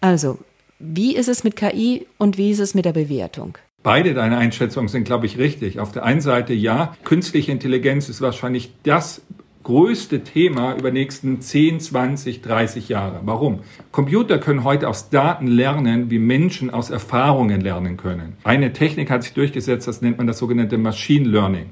Also, 0.00 0.38
wie 0.78 1.16
ist 1.16 1.28
es 1.28 1.44
mit 1.44 1.56
KI 1.56 2.06
und 2.18 2.36
wie 2.36 2.50
ist 2.50 2.60
es 2.60 2.74
mit 2.74 2.84
der 2.84 2.92
Bewertung? 2.92 3.56
Beide 3.82 4.12
deine 4.12 4.38
Einschätzungen 4.38 4.88
sind, 4.88 5.04
glaube 5.04 5.26
ich, 5.26 5.38
richtig. 5.38 5.78
Auf 5.78 5.92
der 5.92 6.04
einen 6.04 6.20
Seite 6.20 6.52
ja, 6.52 6.96
künstliche 7.04 7.52
Intelligenz 7.52 8.08
ist 8.08 8.20
wahrscheinlich 8.20 8.72
das 8.82 9.22
größte 9.68 10.24
Thema 10.24 10.76
über 10.76 10.90
die 10.90 10.98
nächsten 10.98 11.42
10, 11.42 11.80
20, 11.80 12.40
30 12.40 12.88
Jahre. 12.88 13.20
Warum? 13.24 13.60
Computer 13.92 14.38
können 14.38 14.64
heute 14.64 14.88
aus 14.88 15.10
Daten 15.10 15.46
lernen, 15.46 16.10
wie 16.10 16.18
Menschen 16.18 16.70
aus 16.70 16.88
Erfahrungen 16.88 17.60
lernen 17.60 17.98
können. 17.98 18.38
Eine 18.44 18.72
Technik 18.72 19.10
hat 19.10 19.24
sich 19.24 19.34
durchgesetzt, 19.34 19.86
das 19.86 20.00
nennt 20.00 20.16
man 20.16 20.26
das 20.26 20.38
sogenannte 20.38 20.78
Machine 20.78 21.28
Learning. 21.28 21.66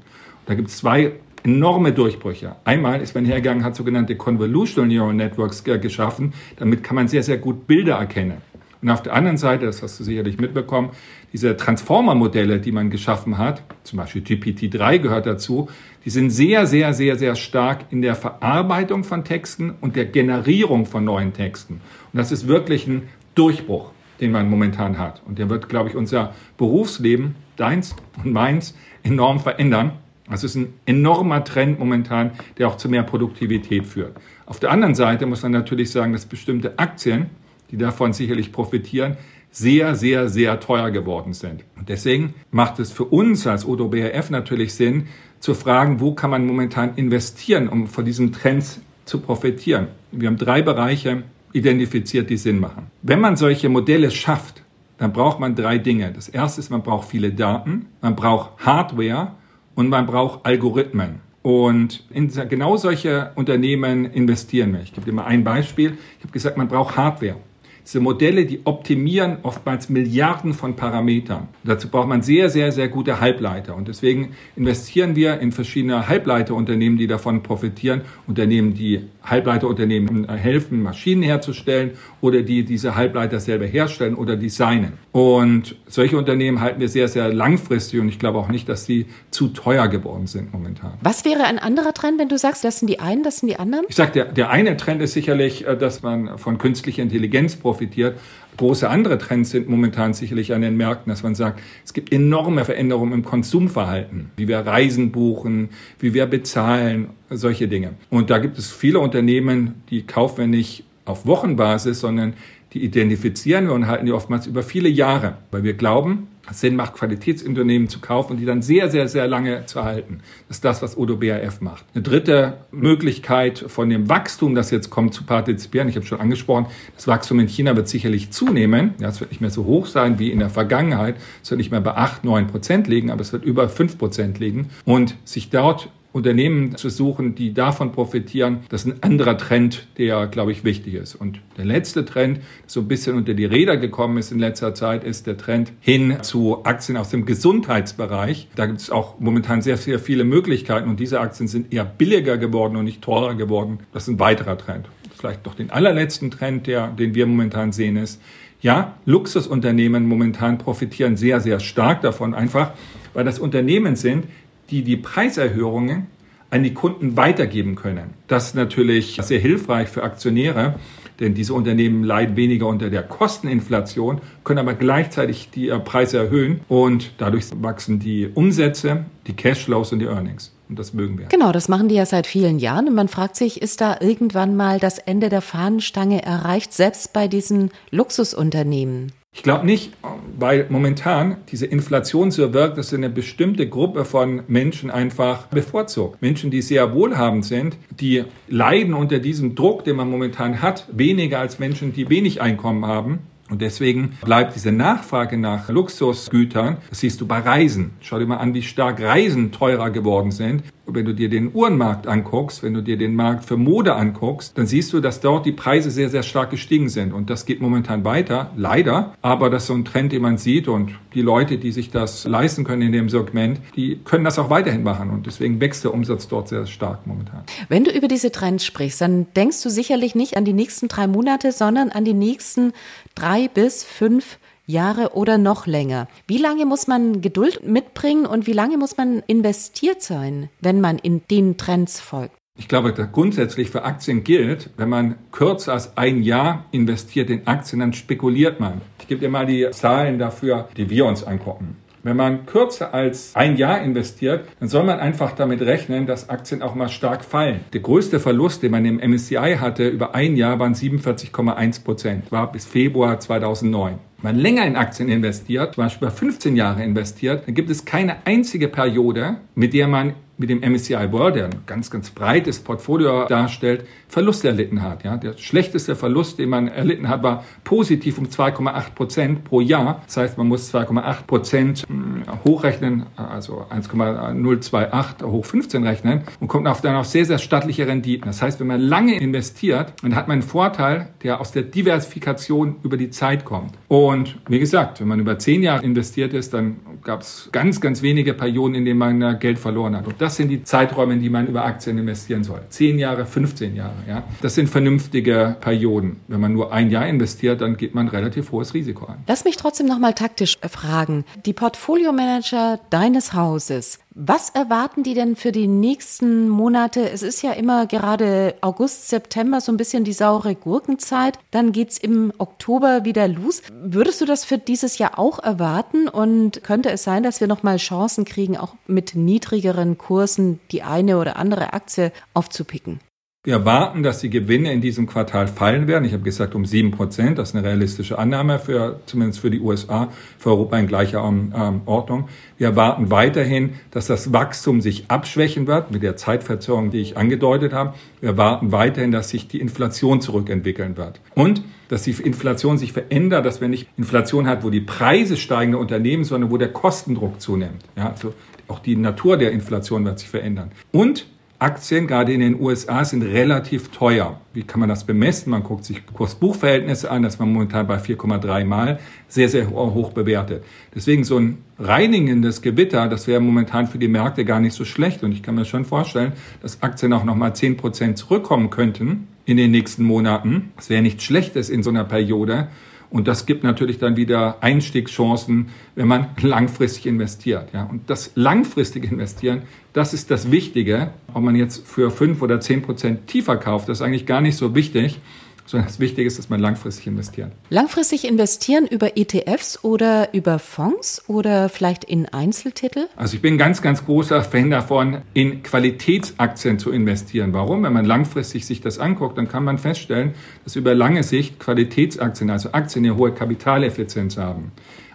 Da 0.45 0.53
gibt 0.53 0.67
es 0.67 0.77
zwei 0.77 1.13
enorme 1.43 1.91
Durchbrüche. 1.91 2.57
Einmal 2.65 3.01
ist 3.01 3.15
man 3.15 3.25
hergegangen, 3.25 3.63
hat 3.63 3.75
sogenannte 3.75 4.15
Convolutional 4.15 4.93
Neural 4.93 5.15
Networks 5.15 5.63
geschaffen. 5.63 6.33
Damit 6.57 6.83
kann 6.83 6.95
man 6.95 7.07
sehr, 7.07 7.23
sehr 7.23 7.39
gut 7.39 7.65
Bilder 7.65 7.95
erkennen. 7.95 8.43
Und 8.81 8.89
auf 8.89 9.01
der 9.01 9.13
anderen 9.13 9.37
Seite, 9.37 9.65
das 9.65 9.81
hast 9.81 9.99
du 9.99 10.03
sicherlich 10.03 10.37
mitbekommen, 10.37 10.91
diese 11.33 11.57
Transformer-Modelle, 11.57 12.59
die 12.59 12.71
man 12.71 12.89
geschaffen 12.89 13.37
hat, 13.37 13.63
zum 13.83 13.97
Beispiel 13.97 14.21
GPT-3 14.21 14.99
gehört 14.99 15.25
dazu, 15.25 15.69
die 16.05 16.09
sind 16.09 16.29
sehr, 16.29 16.67
sehr, 16.67 16.93
sehr, 16.93 17.17
sehr 17.17 17.35
stark 17.35 17.85
in 17.89 18.01
der 18.01 18.15
Verarbeitung 18.15 19.03
von 19.03 19.23
Texten 19.23 19.73
und 19.81 19.95
der 19.95 20.05
Generierung 20.05 20.85
von 20.85 21.03
neuen 21.03 21.33
Texten. 21.33 21.81
Und 22.13 22.17
das 22.17 22.31
ist 22.31 22.47
wirklich 22.47 22.87
ein 22.87 23.09
Durchbruch, 23.35 23.91
den 24.21 24.31
man 24.31 24.49
momentan 24.49 24.97
hat. 24.97 25.21
Und 25.25 25.37
der 25.37 25.49
wird, 25.49 25.69
glaube 25.69 25.89
ich, 25.89 25.95
unser 25.95 26.33
Berufsleben, 26.57 27.35
deins 27.55 27.95
und 28.23 28.31
meins, 28.31 28.75
enorm 29.03 29.39
verändern. 29.39 29.93
Es 30.31 30.43
ist 30.43 30.55
ein 30.55 30.73
enormer 30.85 31.43
Trend 31.43 31.79
momentan, 31.79 32.31
der 32.57 32.67
auch 32.67 32.77
zu 32.77 32.89
mehr 32.89 33.03
Produktivität 33.03 33.85
führt. 33.85 34.17
Auf 34.45 34.59
der 34.59 34.71
anderen 34.71 34.95
Seite 34.95 35.25
muss 35.25 35.43
man 35.43 35.51
natürlich 35.51 35.91
sagen, 35.91 36.13
dass 36.13 36.25
bestimmte 36.25 36.79
Aktien, 36.79 37.29
die 37.71 37.77
davon 37.77 38.13
sicherlich 38.13 38.51
profitieren, 38.51 39.17
sehr, 39.51 39.95
sehr, 39.95 40.29
sehr 40.29 40.59
teuer 40.59 40.91
geworden 40.91 41.33
sind. 41.33 41.63
Und 41.77 41.89
deswegen 41.89 42.33
macht 42.51 42.79
es 42.79 42.91
für 42.91 43.05
uns 43.05 43.47
als 43.47 43.65
Odo 43.65 43.87
BRF 43.87 44.29
natürlich 44.29 44.73
Sinn, 44.73 45.07
zu 45.39 45.53
fragen, 45.53 45.99
wo 45.99 46.13
kann 46.13 46.31
man 46.31 46.45
momentan 46.45 46.95
investieren, 46.95 47.67
um 47.67 47.87
von 47.87 48.05
diesem 48.05 48.31
Trend 48.31 48.79
zu 49.05 49.19
profitieren. 49.19 49.87
Wir 50.11 50.27
haben 50.27 50.37
drei 50.37 50.61
Bereiche 50.61 51.23
identifiziert, 51.53 52.29
die 52.29 52.37
Sinn 52.37 52.59
machen. 52.59 52.87
Wenn 53.01 53.19
man 53.19 53.35
solche 53.35 53.69
Modelle 53.69 54.11
schafft, 54.11 54.63
dann 54.97 55.13
braucht 55.13 55.39
man 55.39 55.55
drei 55.55 55.77
Dinge. 55.77 56.11
Das 56.11 56.27
erste 56.27 56.59
ist, 56.59 56.69
man 56.69 56.81
braucht 56.81 57.09
viele 57.09 57.31
Daten, 57.31 57.85
man 58.01 58.15
braucht 58.15 58.65
Hardware 58.65 59.33
und 59.75 59.89
man 59.89 60.05
braucht 60.07 60.45
Algorithmen. 60.45 61.21
Und 61.43 62.03
in 62.09 62.29
genau 62.49 62.75
solche 62.75 63.31
Unternehmen 63.35 64.05
investieren 64.05 64.73
wir. 64.73 64.81
Ich 64.81 64.93
gebe 64.93 65.05
dir 65.05 65.13
mal 65.13 65.25
ein 65.25 65.43
Beispiel. 65.43 65.97
Ich 66.17 66.23
habe 66.23 66.33
gesagt, 66.33 66.57
man 66.57 66.67
braucht 66.67 66.97
Hardware. 66.97 67.37
Diese 67.87 68.01
Modelle, 68.01 68.45
die 68.45 68.59
optimieren 68.65 69.37
oftmals 69.43 69.87
Milliarden 69.87 70.53
von 70.53 70.75
Parametern. 70.75 71.47
dazu 71.63 71.87
braucht 71.87 72.09
man 72.09 72.21
sehr, 72.21 72.49
sehr, 72.49 72.73
sehr 72.73 72.89
gute 72.89 73.21
Halbleiter. 73.21 73.77
Und 73.77 73.87
deswegen 73.87 74.33
investieren 74.57 75.15
wir 75.15 75.39
in 75.39 75.53
verschiedene 75.53 76.09
Halbleiterunternehmen, 76.09 76.97
die 76.97 77.07
davon 77.07 77.43
profitieren. 77.43 78.01
Unternehmen, 78.27 78.73
die 78.73 79.03
Halbleiterunternehmen 79.23 80.27
helfen, 80.27 80.83
Maschinen 80.83 81.23
herzustellen 81.23 81.91
oder 82.19 82.41
die 82.41 82.65
diese 82.65 82.95
Halbleiter 82.95 83.39
selber 83.39 83.65
herstellen 83.65 84.15
oder 84.15 84.35
designen. 84.35 84.93
Und 85.13 85.77
solche 85.87 86.17
Unternehmen 86.17 86.59
halten 86.59 86.81
wir 86.81 86.89
sehr, 86.89 87.07
sehr 87.07 87.33
langfristig 87.33 88.01
und 88.01 88.09
ich 88.09 88.19
glaube 88.19 88.37
auch 88.37 88.49
nicht, 88.49 88.67
dass 88.67 88.85
sie 88.85 89.05
zu 89.31 89.47
teuer 89.47 89.87
geworden 89.87 90.27
sind 90.27 90.51
momentan. 90.51 90.93
Was 91.01 91.23
wäre 91.23 91.45
ein 91.45 91.57
anderer 91.57 91.93
Trend, 91.93 92.19
wenn 92.19 92.27
du 92.27 92.37
sagst, 92.37 92.65
das 92.65 92.79
sind 92.79 92.89
die 92.89 92.99
einen, 92.99 93.23
das 93.23 93.37
sind 93.37 93.47
die 93.47 93.57
anderen? 93.57 93.85
Ich 93.87 93.95
sage, 93.95 94.11
der, 94.11 94.25
der 94.25 94.49
eine 94.49 94.75
Trend 94.75 95.01
ist 95.01 95.13
sicherlich, 95.13 95.65
äh, 95.65 95.77
dass 95.77 96.01
man 96.01 96.37
von 96.37 96.57
künstlicher 96.57 97.01
Intelligenz 97.01 97.55
profitiert 97.55 97.76
profitiert. 97.77 98.17
Große 98.57 98.89
andere 98.89 99.19
Trends 99.19 99.51
sind 99.51 99.69
momentan 99.69 100.15
sicherlich 100.15 100.51
an 100.51 100.61
den 100.63 100.77
Märkten, 100.77 101.11
dass 101.11 101.21
man 101.21 101.35
sagt, 101.35 101.59
es 101.85 101.93
gibt 101.93 102.11
enorme 102.11 102.65
Veränderungen 102.65 103.13
im 103.13 103.23
Konsumverhalten, 103.23 104.31
wie 104.35 104.47
wir 104.47 104.59
Reisen 104.59 105.11
buchen, 105.11 105.69
wie 105.99 106.15
wir 106.15 106.25
bezahlen, 106.25 107.09
solche 107.29 107.67
Dinge. 107.67 107.93
Und 108.09 108.31
da 108.31 108.39
gibt 108.39 108.57
es 108.57 108.71
viele 108.71 108.99
Unternehmen, 108.99 109.83
die 109.91 110.07
kaufen 110.07 110.37
wir 110.39 110.47
nicht 110.47 110.85
auf 111.05 111.27
Wochenbasis, 111.27 111.99
sondern 111.99 112.33
die 112.73 112.83
identifizieren 112.83 113.67
wir 113.67 113.73
und 113.73 113.85
halten 113.85 114.07
die 114.07 114.11
oftmals 114.11 114.47
über 114.47 114.63
viele 114.63 114.89
Jahre, 114.89 115.37
weil 115.51 115.63
wir 115.63 115.73
glauben, 115.73 116.27
Sinn 116.51 116.75
macht, 116.75 116.93
Qualitätsunternehmen 116.95 117.89
zu 117.89 117.99
kaufen 117.99 118.33
und 118.33 118.37
die 118.37 118.45
dann 118.45 118.61
sehr, 118.61 118.89
sehr, 118.89 119.07
sehr 119.07 119.27
lange 119.27 119.65
zu 119.65 119.83
halten. 119.83 120.19
Das 120.47 120.57
ist 120.57 120.65
das, 120.65 120.81
was 120.81 120.97
Odo 120.97 121.17
BAF 121.17 121.61
macht. 121.61 121.85
Eine 121.93 122.03
dritte 122.03 122.57
Möglichkeit 122.71 123.59
von 123.67 123.89
dem 123.89 124.09
Wachstum, 124.09 124.55
das 124.55 124.71
jetzt 124.71 124.89
kommt, 124.89 125.13
zu 125.13 125.23
partizipieren. 125.23 125.89
Ich 125.89 125.95
habe 125.95 126.05
schon 126.05 126.19
angesprochen, 126.19 126.67
das 126.95 127.07
Wachstum 127.07 127.39
in 127.39 127.47
China 127.47 127.75
wird 127.75 127.87
sicherlich 127.87 128.31
zunehmen. 128.31 128.93
Ja, 128.99 129.09
es 129.09 129.19
wird 129.19 129.31
nicht 129.31 129.41
mehr 129.41 129.51
so 129.51 129.65
hoch 129.65 129.85
sein 129.85 130.19
wie 130.19 130.31
in 130.31 130.39
der 130.39 130.49
Vergangenheit. 130.49 131.15
Es 131.43 131.51
wird 131.51 131.57
nicht 131.57 131.71
mehr 131.71 131.81
bei 131.81 131.95
8, 131.95 132.23
9 132.23 132.47
Prozent 132.47 132.87
liegen, 132.87 133.11
aber 133.11 133.21
es 133.21 133.33
wird 133.33 133.43
über 133.43 133.69
5 133.69 133.97
Prozent 133.97 134.39
liegen. 134.39 134.69
Und 134.85 135.15
sich 135.25 135.49
dort 135.49 135.89
Unternehmen 136.17 136.75
zu 136.75 136.89
suchen, 136.89 137.35
die 137.35 137.53
davon 137.53 137.91
profitieren. 137.91 138.59
Das 138.69 138.85
ist 138.85 138.93
ein 138.93 139.03
anderer 139.03 139.37
Trend, 139.37 139.87
der, 139.97 140.27
glaube 140.27 140.51
ich, 140.51 140.63
wichtig 140.63 140.95
ist. 140.95 141.15
Und 141.15 141.39
der 141.57 141.65
letzte 141.65 142.05
Trend, 142.05 142.41
so 142.65 142.81
ein 142.81 142.87
bisschen 142.87 143.15
unter 143.15 143.33
die 143.33 143.45
Räder 143.45 143.77
gekommen 143.77 144.17
ist 144.17 144.31
in 144.31 144.39
letzter 144.39 144.73
Zeit, 144.73 145.03
ist 145.03 145.27
der 145.27 145.37
Trend 145.37 145.71
hin 145.79 146.17
zu 146.21 146.65
Aktien 146.65 146.97
aus 146.97 147.09
dem 147.09 147.25
Gesundheitsbereich. 147.25 148.49
Da 148.55 148.65
gibt 148.65 148.81
es 148.81 148.89
auch 148.89 149.19
momentan 149.19 149.61
sehr, 149.61 149.77
sehr 149.77 149.99
viele 149.99 150.23
Möglichkeiten 150.23 150.89
und 150.89 150.99
diese 150.99 151.19
Aktien 151.21 151.47
sind 151.47 151.71
eher 151.71 151.85
billiger 151.85 152.37
geworden 152.37 152.75
und 152.75 152.85
nicht 152.85 153.01
teurer 153.01 153.35
geworden. 153.35 153.79
Das 153.93 154.03
ist 154.03 154.09
ein 154.09 154.19
weiterer 154.19 154.57
Trend. 154.57 154.89
Vielleicht 155.15 155.45
noch 155.45 155.55
den 155.55 155.69
allerletzten 155.69 156.31
Trend, 156.31 156.67
der, 156.67 156.87
den 156.89 157.15
wir 157.15 157.25
momentan 157.25 157.71
sehen, 157.71 157.95
ist, 157.95 158.21
ja, 158.59 158.97
Luxusunternehmen 159.05 160.07
momentan 160.07 160.57
profitieren 160.57 161.15
sehr, 161.15 161.39
sehr 161.41 161.59
stark 161.59 162.01
davon, 162.01 162.33
einfach 162.33 162.71
weil 163.13 163.25
das 163.25 163.39
Unternehmen 163.39 163.95
sind, 163.95 164.25
die 164.69 164.83
die 164.83 164.97
Preiserhöhungen 164.97 166.07
an 166.49 166.63
die 166.63 166.73
Kunden 166.73 167.17
weitergeben 167.17 167.75
können. 167.75 168.13
Das 168.27 168.47
ist 168.47 168.55
natürlich 168.55 169.19
sehr 169.21 169.39
hilfreich 169.39 169.89
für 169.89 170.03
Aktionäre, 170.03 170.75
denn 171.19 171.33
diese 171.33 171.53
Unternehmen 171.53 172.03
leiden 172.03 172.35
weniger 172.35 172.67
unter 172.67 172.89
der 172.89 173.03
Kosteninflation, 173.03 174.21
können 174.43 174.59
aber 174.59 174.75
gleichzeitig 174.75 175.49
die 175.53 175.67
Preise 175.83 176.17
erhöhen 176.19 176.61
und 176.67 177.11
dadurch 177.17 177.45
wachsen 177.61 177.99
die 177.99 178.29
Umsätze, 178.33 179.05
die 179.25 179.33
Cashflows 179.33 179.91
und 179.91 179.99
die 179.99 180.05
Earnings. 180.05 180.53
Und 180.69 180.77
das 180.77 180.93
mögen 180.93 181.17
wir. 181.17 181.27
Genau, 181.27 181.51
das 181.51 181.69
machen 181.69 181.87
die 181.87 181.95
ja 181.95 182.05
seit 182.05 182.27
vielen 182.27 182.59
Jahren. 182.59 182.89
Und 182.89 182.95
man 182.95 183.07
fragt 183.07 183.37
sich, 183.37 183.61
ist 183.61 183.79
da 183.79 183.97
irgendwann 184.01 184.55
mal 184.55 184.79
das 184.79 184.99
Ende 184.99 185.29
der 185.29 185.41
Fahnenstange 185.41 186.23
erreicht, 186.23 186.73
selbst 186.73 187.13
bei 187.13 187.29
diesen 187.29 187.71
Luxusunternehmen? 187.89 189.13
Ich 189.37 189.43
glaube 189.43 189.67
nicht, 189.67 189.93
weil 190.35 190.65
momentan 190.69 191.37
diese 191.51 191.67
Inflation 191.67 192.31
so 192.31 192.55
wirkt, 192.55 192.79
dass 192.79 192.91
eine 192.91 193.07
bestimmte 193.07 193.69
Gruppe 193.69 194.03
von 194.03 194.41
Menschen 194.47 194.89
einfach 194.89 195.45
bevorzugt. 195.45 196.19
Menschen, 196.23 196.49
die 196.49 196.63
sehr 196.63 196.95
wohlhabend 196.95 197.45
sind, 197.45 197.77
die 197.99 198.23
leiden 198.47 198.95
unter 198.95 199.19
diesem 199.19 199.53
Druck, 199.53 199.83
den 199.83 199.95
man 199.95 200.09
momentan 200.09 200.63
hat, 200.63 200.87
weniger 200.91 201.37
als 201.37 201.59
Menschen, 201.59 201.93
die 201.93 202.09
wenig 202.09 202.41
Einkommen 202.41 202.87
haben. 202.87 203.19
Und 203.49 203.61
deswegen 203.61 204.17
bleibt 204.23 204.55
diese 204.55 204.71
Nachfrage 204.71 205.37
nach 205.37 205.69
Luxusgütern, 205.69 206.77
das 206.89 206.99
siehst 206.99 207.21
du 207.21 207.27
bei 207.27 207.39
Reisen. 207.39 207.91
Schau 208.01 208.19
dir 208.19 208.25
mal 208.25 208.37
an, 208.37 208.53
wie 208.53 208.61
stark 208.61 209.01
Reisen 209.01 209.51
teurer 209.51 209.89
geworden 209.89 210.31
sind 210.31 210.63
wenn 210.87 211.05
du 211.05 211.13
dir 211.13 211.29
den 211.29 211.53
Uhrenmarkt 211.53 212.07
anguckst, 212.07 212.63
wenn 212.63 212.73
du 212.73 212.81
dir 212.81 212.97
den 212.97 213.13
Markt 213.13 213.45
für 213.45 213.57
Mode 213.57 213.95
anguckst, 213.95 214.57
dann 214.57 214.67
siehst 214.67 214.93
du, 214.93 214.99
dass 214.99 215.19
dort 215.19 215.45
die 215.45 215.51
Preise 215.51 215.91
sehr, 215.91 216.09
sehr 216.09 216.23
stark 216.23 216.49
gestiegen 216.49 216.89
sind. 216.89 217.13
Und 217.13 217.29
das 217.29 217.45
geht 217.45 217.61
momentan 217.61 218.05
weiter, 218.05 218.51
leider. 218.55 219.13
Aber 219.21 219.49
das 219.49 219.63
ist 219.63 219.67
so 219.67 219.73
ein 219.73 219.85
Trend, 219.85 220.11
den 220.13 220.21
man 220.21 220.37
sieht. 220.37 220.67
Und 220.67 220.91
die 221.13 221.21
Leute, 221.21 221.57
die 221.57 221.71
sich 221.71 221.91
das 221.91 222.25
leisten 222.25 222.63
können 222.63 222.81
in 222.81 222.91
dem 222.91 223.09
Segment, 223.09 223.59
die 223.75 223.99
können 224.03 224.23
das 224.23 224.39
auch 224.39 224.49
weiterhin 224.49 224.83
machen. 224.83 225.09
Und 225.09 225.25
deswegen 225.25 225.59
wächst 225.59 225.83
der 225.83 225.93
Umsatz 225.93 226.27
dort 226.27 226.47
sehr 226.47 226.65
stark 226.65 227.05
momentan. 227.05 227.43
Wenn 227.67 227.83
du 227.83 227.91
über 227.91 228.07
diese 228.07 228.31
Trends 228.31 228.65
sprichst, 228.65 229.01
dann 229.01 229.27
denkst 229.35 229.61
du 229.63 229.69
sicherlich 229.69 230.15
nicht 230.15 230.37
an 230.37 230.45
die 230.45 230.53
nächsten 230.53 230.87
drei 230.87 231.07
Monate, 231.07 231.51
sondern 231.51 231.89
an 231.89 232.05
die 232.05 232.13
nächsten 232.13 232.71
drei 233.17 233.47
bis 233.47 233.83
fünf 233.83 234.37
Jahre 234.65 235.15
oder 235.15 235.37
noch 235.37 235.65
länger. 235.65 236.07
Wie 236.27 236.37
lange 236.37 236.65
muss 236.65 236.87
man 236.87 237.21
Geduld 237.21 237.65
mitbringen 237.65 238.25
und 238.25 238.47
wie 238.47 238.53
lange 238.53 238.77
muss 238.77 238.97
man 238.97 239.23
investiert 239.25 240.01
sein, 240.01 240.49
wenn 240.59 240.81
man 240.81 240.97
in 240.99 241.21
den 241.31 241.57
Trends 241.57 241.99
folgt? 241.99 242.35
Ich 242.59 242.67
glaube, 242.67 242.91
dass 242.91 243.11
grundsätzlich 243.11 243.69
für 243.69 243.83
Aktien 243.83 244.23
gilt, 244.23 244.71
wenn 244.77 244.89
man 244.89 245.15
kürzer 245.31 245.73
als 245.73 245.95
ein 245.95 246.23
Jahr 246.23 246.65
investiert 246.71 247.29
in 247.29 247.45
Aktien, 247.45 247.79
dann 247.79 247.93
spekuliert 247.93 248.59
man. 248.59 248.81
Ich 248.99 249.07
gebe 249.07 249.21
dir 249.21 249.29
mal 249.29 249.45
die 249.45 249.69
Zahlen 249.71 250.17
dafür, 250.19 250.67
die 250.75 250.89
wir 250.89 251.05
uns 251.05 251.23
angucken. 251.23 251.77
Wenn 252.07 252.15
man 252.15 252.45
kürzer 252.45 252.93
als 252.93 253.35
ein 253.35 253.57
Jahr 253.57 253.81
investiert, 253.81 254.47
dann 254.61 254.69
soll 254.69 254.85
man 254.85 254.97
einfach 254.97 255.33
damit 255.33 255.61
rechnen, 255.61 256.05
dass 256.05 256.29
Aktien 256.29 256.61
auch 256.61 256.73
mal 256.73 256.87
stark 256.87 257.25
fallen. 257.25 257.65
Der 257.73 257.81
größte 257.81 258.21
Verlust, 258.21 258.63
den 258.63 258.71
man 258.71 258.85
im 258.85 258.95
MSCI 258.95 259.57
hatte, 259.59 259.89
über 259.89 260.15
ein 260.15 260.37
Jahr 260.37 260.57
waren 260.57 260.73
47,1 260.73 261.83
Prozent, 261.83 262.31
war 262.31 262.49
bis 262.49 262.63
Februar 262.63 263.19
2009. 263.19 263.95
Wenn 264.21 264.35
man 264.35 264.41
länger 264.41 264.65
in 264.65 264.77
Aktien 264.77 265.09
investiert, 265.09 265.75
zum 265.75 265.83
Beispiel 265.83 266.07
über 266.07 266.15
15 266.15 266.55
Jahre 266.55 266.81
investiert, 266.81 267.45
dann 267.45 267.55
gibt 267.55 267.69
es 267.69 267.83
keine 267.83 268.25
einzige 268.25 268.69
Periode, 268.69 269.35
mit 269.53 269.73
der 269.73 269.89
man 269.89 270.13
mit 270.37 270.49
dem 270.49 270.59
MSCI 270.59 271.11
World, 271.11 271.35
der 271.35 271.45
ein 271.45 271.61
ganz, 271.65 271.89
ganz 271.89 272.09
breites 272.11 272.59
Portfolio 272.59 273.25
darstellt, 273.27 273.85
Verluste 274.07 274.47
erlitten 274.47 274.81
hat. 274.81 275.03
Ja, 275.03 275.17
der 275.17 275.37
schlechteste 275.37 275.95
Verlust, 275.95 276.39
den 276.39 276.49
man 276.49 276.67
erlitten 276.67 277.09
hat, 277.09 277.23
war 277.23 277.43
positiv 277.63 278.17
um 278.17 278.25
2,8 278.25 278.91
Prozent 278.95 279.43
pro 279.43 279.59
Jahr. 279.59 280.01
Das 280.05 280.17
heißt, 280.17 280.37
man 280.37 280.47
muss 280.47 280.73
2,8 280.73 281.23
Prozent 281.27 281.83
hm, 281.87 282.23
hochrechnen, 282.45 283.07
also 283.17 283.65
1,028 283.69 285.27
hoch 285.27 285.45
15 285.45 285.83
rechnen 285.83 286.21
und 286.39 286.47
kommt 286.47 286.67
dann 286.67 286.95
auf 286.95 287.07
sehr, 287.07 287.25
sehr 287.25 287.37
stattliche 287.37 287.87
Renditen. 287.87 288.27
Das 288.27 288.41
heißt, 288.41 288.59
wenn 288.59 288.67
man 288.67 288.79
lange 288.79 289.19
investiert, 289.19 289.93
dann 290.01 290.15
hat 290.15 290.27
man 290.27 290.35
einen 290.35 290.41
Vorteil, 290.43 291.09
der 291.23 291.41
aus 291.41 291.51
der 291.51 291.63
Diversifikation 291.63 292.77
über 292.83 292.97
die 292.97 293.09
Zeit 293.09 293.43
kommt. 293.43 293.73
Und 293.87 294.37
wie 294.47 294.59
gesagt, 294.59 295.01
wenn 295.01 295.07
man 295.07 295.19
über 295.19 295.37
zehn 295.39 295.63
Jahre 295.63 295.83
investiert 295.83 296.33
ist, 296.33 296.53
dann 296.53 296.77
gab 297.03 297.21
es 297.21 297.49
ganz, 297.51 297.81
ganz 297.81 298.01
wenige 298.01 298.33
Perioden, 298.33 298.75
in 298.75 298.85
denen 298.85 298.99
man 298.99 299.39
Geld 299.39 299.59
verloren 299.59 299.95
hat. 299.95 300.07
Und 300.07 300.21
das 300.27 300.35
sind 300.35 300.49
die 300.49 300.61
Zeiträume, 300.61 301.13
in 301.13 301.21
die 301.21 301.29
man 301.29 301.47
über 301.47 301.63
Aktien 301.63 301.97
investieren 301.97 302.43
soll. 302.43 302.61
Zehn 302.67 302.99
Jahre, 302.99 303.25
15 303.25 303.77
Jahre. 303.77 303.95
Ja? 304.09 304.23
Das 304.41 304.55
sind 304.55 304.69
vernünftige 304.69 305.55
Perioden. 305.61 306.19
Wenn 306.27 306.41
man 306.41 306.51
nur 306.51 306.73
ein 306.73 306.91
Jahr 306.91 307.07
investiert, 307.07 307.61
dann 307.61 307.77
geht 307.77 307.95
man 307.95 308.09
relativ 308.09 308.51
hohes 308.51 308.73
Risiko 308.73 309.05
ein. 309.05 309.19
Lass 309.25 309.45
mich 309.45 309.55
trotzdem 309.55 309.87
nochmal 309.87 310.13
taktisch 310.13 310.57
fragen. 310.69 311.23
Die 311.45 311.53
Portfolio-Manager 311.53 312.81
deines 312.89 313.31
Hauses, 313.31 313.99
Was 314.19 314.49
erwarten 314.49 315.03
die 315.03 315.13
denn 315.13 315.35
für 315.35 315.51
die 315.51 315.67
nächsten 315.67 316.49
Monate? 316.49 317.07
Es 317.07 317.21
ist 317.21 317.43
ja 317.43 317.51
immer 317.51 317.85
gerade 317.85 318.55
August, 318.61 319.09
September 319.09 319.61
so 319.61 319.71
ein 319.71 319.77
bisschen 319.77 320.05
die 320.05 320.13
saure 320.13 320.55
Gurkenzeit. 320.55 321.37
Dann 321.51 321.71
geht's 321.71 321.99
im 321.99 322.33
Oktober 322.39 323.05
wieder 323.05 323.27
los. 323.27 323.61
Würdest 323.71 324.19
du 324.19 324.25
das 324.25 324.43
für 324.43 324.57
dieses 324.57 324.97
Jahr 324.97 325.19
auch 325.19 325.37
erwarten? 325.37 326.07
Und 326.07 326.63
könnte 326.63 326.89
es 326.89 327.03
sein, 327.03 327.21
dass 327.21 327.41
wir 327.41 327.47
nochmal 327.47 327.77
Chancen 327.77 328.25
kriegen, 328.25 328.57
auch 328.57 328.73
mit 328.87 329.13
niedrigeren 329.13 329.99
Kursen 329.99 330.59
die 330.71 330.81
eine 330.81 331.19
oder 331.19 331.35
andere 331.37 331.73
Aktie 331.73 332.11
aufzupicken? 332.33 332.99
Wir 333.47 333.53
erwarten, 333.53 334.03
dass 334.03 334.19
die 334.19 334.29
Gewinne 334.29 334.73
in 334.73 334.81
diesem 334.81 335.07
Quartal 335.07 335.47
fallen 335.47 335.87
werden. 335.87 336.03
Ich 336.03 336.11
habe 336.11 336.23
gesagt 336.23 336.53
um 336.53 336.65
sieben 336.65 336.91
Prozent. 336.91 337.37
Das 337.37 337.51
ist 337.51 337.55
eine 337.55 337.65
realistische 337.65 338.19
Annahme 338.19 338.59
für 338.59 338.99
zumindest 339.05 339.39
für 339.39 339.49
die 339.49 339.61
USA, 339.61 340.09
für 340.37 340.49
Europa 340.49 340.77
in 340.77 340.85
gleicher 340.85 341.23
ähm, 341.23 341.81
Ordnung. 341.85 342.27
Wir 342.57 342.67
erwarten 342.67 343.11
weiterhin, 343.11 343.75
dass 343.91 344.07
das 344.07 344.33
Wachstum 344.33 344.81
sich 344.81 345.05
abschwächen 345.09 345.67
wird 345.67 345.91
mit 345.91 346.01
der 346.01 346.15
Zeitverzögerung, 346.15 346.89
die 346.89 347.01
ich 347.01 347.15
angedeutet 347.15 347.71
habe. 347.71 347.93
Wir 348.19 348.29
erwarten 348.29 348.71
weiterhin, 348.71 349.11
dass 349.11 349.29
sich 349.29 349.47
die 349.47 349.59
Inflation 349.59 350.21
zurückentwickeln 350.21 350.97
wird 350.97 351.21
und 351.35 351.61
dass 351.89 352.03
die 352.03 352.11
Inflation 352.11 352.77
sich 352.77 352.93
verändert, 352.93 353.45
dass 353.45 353.61
wir 353.61 353.67
nicht 353.67 353.87
Inflation 353.97 354.47
hat, 354.47 354.63
wo 354.63 354.69
die 354.69 354.81
Preise 354.81 355.37
steigen 355.37 355.73
der 355.73 355.81
Unternehmen, 355.81 356.23
sondern 356.23 356.51
wo 356.51 356.57
der 356.57 356.73
Kostendruck 356.73 357.39
zunimmt. 357.39 357.83
Ja, 357.95 358.09
also 358.09 358.33
auch 358.67 358.79
die 358.79 358.95
Natur 358.95 359.37
der 359.37 359.51
Inflation 359.51 360.03
wird 360.03 360.19
sich 360.19 360.29
verändern. 360.29 360.71
Und 360.91 361.27
Aktien, 361.59 362.05
gerade 362.05 362.33
in 362.33 362.39
den 362.39 362.61
USA, 362.61 363.03
sind 363.03 363.23
relativ 363.23 363.89
teuer. 363.89 364.39
Wie 364.53 364.61
kann 364.61 364.79
man 364.79 364.89
das 364.89 365.05
bemessen? 365.05 365.49
Man 365.49 365.63
guckt 365.63 365.85
sich 365.85 366.05
Kurs-Buch-Verhältnisse 366.05 367.09
an, 367.09 367.23
das 367.23 367.39
man 367.39 367.51
momentan 367.51 367.87
bei 367.87 367.97
4,3 367.97 368.63
Mal 368.63 368.99
sehr, 369.27 369.49
sehr 369.49 369.71
hoch 369.71 370.11
bewertet. 370.11 370.63
Deswegen 370.93 371.23
so 371.23 371.39
ein 371.39 371.57
reinigendes 371.79 372.61
Gewitter, 372.61 373.07
das 373.07 373.25
wäre 373.25 373.39
momentan 373.39 373.87
für 373.87 373.97
die 373.97 374.07
Märkte 374.07 374.45
gar 374.45 374.59
nicht 374.59 374.73
so 374.73 374.85
schlecht. 374.85 375.23
Und 375.23 375.31
ich 375.31 375.41
kann 375.41 375.55
mir 375.55 375.65
schon 375.65 375.83
vorstellen, 375.83 376.33
dass 376.61 376.83
Aktien 376.83 377.11
auch 377.11 377.23
nochmal 377.23 377.55
10 377.55 377.75
Prozent 377.75 378.19
zurückkommen 378.19 378.69
könnten 378.69 379.27
in 379.45 379.57
den 379.57 379.71
nächsten 379.71 380.03
Monaten. 380.03 380.71
Das 380.75 380.91
wäre 380.91 381.01
nichts 381.01 381.23
Schlechtes 381.23 381.71
in 381.71 381.81
so 381.81 381.89
einer 381.89 382.03
Periode. 382.03 382.67
Und 383.09 383.27
das 383.27 383.45
gibt 383.45 383.63
natürlich 383.63 383.99
dann 383.99 384.17
wieder 384.17 384.57
Einstiegschancen, 384.61 385.69
wenn 385.95 386.07
man 386.07 386.27
langfristig 386.41 387.05
investiert. 387.05 387.69
Ja. 387.73 387.83
Und 387.83 388.09
das 388.09 388.31
langfristige 388.35 389.07
Investieren, 389.07 389.61
das 389.93 390.13
ist 390.13 390.29
das 390.29 390.51
Wichtige. 390.51 391.11
Ob 391.33 391.43
man 391.43 391.55
jetzt 391.55 391.87
für 391.87 392.11
fünf 392.11 392.41
oder 392.41 392.59
zehn 392.59 392.81
Prozent 392.81 393.27
tiefer 393.27 393.57
kauft, 393.57 393.87
das 393.87 393.99
ist 393.99 394.01
eigentlich 394.01 394.25
gar 394.25 394.41
nicht 394.41 394.57
so 394.57 394.75
wichtig 394.75 395.19
sondern 395.67 395.87
das 395.87 395.99
Wichtige 395.99 396.25
ist, 396.25 396.39
dass 396.39 396.49
man 396.49 396.59
langfristig 396.59 397.05
investiert. 397.07 397.51
Langfristig 397.69 398.27
investieren 398.27 398.87
über 398.87 399.17
ETFs 399.17 399.83
oder 399.83 400.33
über 400.33 400.59
Fonds 400.59 401.23
oder 401.27 401.69
vielleicht 401.69 402.05
in 402.05 402.25
Einzeltitel? 402.25 403.07
Also 403.15 403.35
ich 403.35 403.41
bin 403.41 403.57
ganz, 403.57 403.81
ganz 403.81 404.05
großer 404.05 404.41
Fan 404.43 404.71
davon, 404.71 405.21
in 405.33 405.61
Qualitätsaktien 405.61 406.79
zu 406.79 406.91
investieren. 406.91 407.53
Warum? 407.53 407.83
Wenn 407.83 407.93
man 407.93 408.05
langfristig 408.05 408.65
sich 408.65 408.81
das 408.81 408.97
anguckt, 408.97 409.37
dann 409.37 409.49
kann 409.49 409.63
man 409.65 409.77
feststellen, 409.77 410.33
dass 410.63 410.75
über 410.77 410.95
lange 410.95 411.21
Sicht 411.23 411.59
Qualitätsaktien, 411.59 412.49
also 412.49 412.71
Aktien, 412.71 413.03
die 413.03 413.11
hohe 413.11 413.33
Kapitaleffizienz 413.33 414.37
haben, 414.37 414.71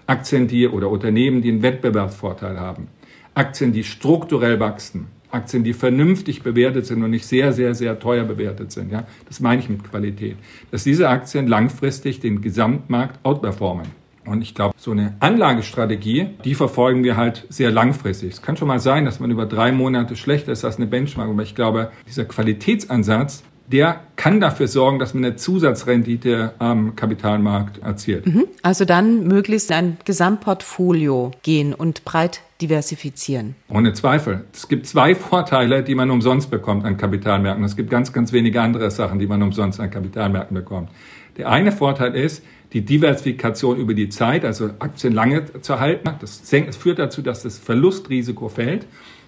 Aktien, 0.06 0.48
die 0.48 0.68
oder 0.68 0.90
Unternehmen, 0.90 1.40
die 1.40 1.48
einen 1.48 1.62
Wettbewerbsvorteil 1.62 2.60
haben, 2.60 2.88
Aktien, 3.34 3.72
die 3.72 3.84
strukturell 3.84 4.60
wachsen, 4.60 5.06
Aktien, 5.33 5.64
die 5.64 5.73
vernünftig 5.73 6.42
bewertet 6.42 6.87
sind 6.87 7.03
und 7.03 7.11
nicht 7.11 7.27
sehr, 7.27 7.53
sehr, 7.53 7.75
sehr 7.75 7.99
teuer 7.99 8.25
bewertet 8.25 8.73
sind. 8.73 8.92
Ja, 8.92 9.05
das 9.27 9.40
meine 9.40 9.62
ich 9.62 9.68
mit 9.68 9.83
Qualität. 9.85 10.37
Dass 10.71 10.85
diese 10.85 11.09
Aktien 11.09 11.47
langfristig 11.47 12.21
den 12.21 12.40
Gesamtmarkt 12.40 13.18
outperformen. 13.25 13.87
Und 14.25 14.42
ich 14.42 14.55
glaube, 14.55 14.75
so 14.77 14.92
eine 14.92 15.16
Anlagestrategie, 15.18 16.29
die 16.45 16.55
verfolgen 16.55 17.03
wir 17.03 17.16
halt 17.16 17.45
sehr 17.49 17.73
langfristig. 17.73 18.35
Es 18.35 18.42
kann 18.42 18.57
schon 18.57 18.68
mal 18.68 18.79
sein, 18.79 19.05
dass 19.05 19.18
man 19.18 19.31
über 19.33 19.47
drei 19.47 19.73
Monate 19.73 20.14
schlechter 20.14 20.53
ist 20.53 20.64
als 20.64 20.77
eine 20.77 20.87
Benchmark, 20.87 21.29
aber 21.29 21.42
ich 21.42 21.57
glaube, 21.57 21.90
dieser 22.07 22.25
Qualitätsansatz, 22.25 23.42
der 23.66 24.01
kann 24.16 24.40
dafür 24.40 24.68
sorgen, 24.68 24.98
dass 24.98 25.14
man 25.14 25.25
eine 25.25 25.37
Zusatzrendite 25.37 26.55
am 26.59 26.94
Kapitalmarkt 26.96 27.79
erzielt. 27.79 28.27
Mhm. 28.27 28.44
Also 28.62 28.85
dann 28.85 29.27
möglichst 29.27 29.72
ein 29.72 29.96
Gesamtportfolio 30.05 31.31
gehen 31.42 31.72
und 31.72 32.05
breit 32.05 32.40
diversifizieren. 32.61 33.55
Ohne 33.68 33.92
Zweifel. 33.92 34.44
Es 34.53 34.68
gibt 34.68 34.87
zwei 34.87 35.14
Vorteile, 35.14 35.83
die 35.83 35.94
man 35.94 36.11
umsonst 36.11 36.51
bekommt 36.51 36.85
an 36.85 36.96
Kapitalmärkten. 36.96 37.64
Es 37.64 37.77
gibt 37.77 37.90
ganz, 37.90 38.12
ganz 38.12 38.33
wenige 38.33 38.61
andere 38.61 38.90
Sachen, 38.90 39.18
die 39.18 39.27
man 39.27 39.42
umsonst 39.42 39.81
an 39.81 39.90
Kapitalmärkten 39.90 40.55
bekommt. 40.55 40.90
Der 41.37 41.48
eine 41.48 41.72
Vorteil 41.72 42.14
ist, 42.14 42.44
die 42.72 42.83
Diversifikation 42.83 43.77
über 43.77 43.94
die 43.94 44.09
Zeit, 44.09 44.44
also 44.44 44.70
Aktien 44.79 45.12
lange 45.12 45.61
zu 45.61 45.81
halten. 45.81 46.11
Das 46.20 46.40
führt 46.77 46.98
dazu, 46.98 47.22
dass 47.22 47.42
das 47.42 47.59
Verlustrisiko 47.59 48.48
fällt. 48.48 48.87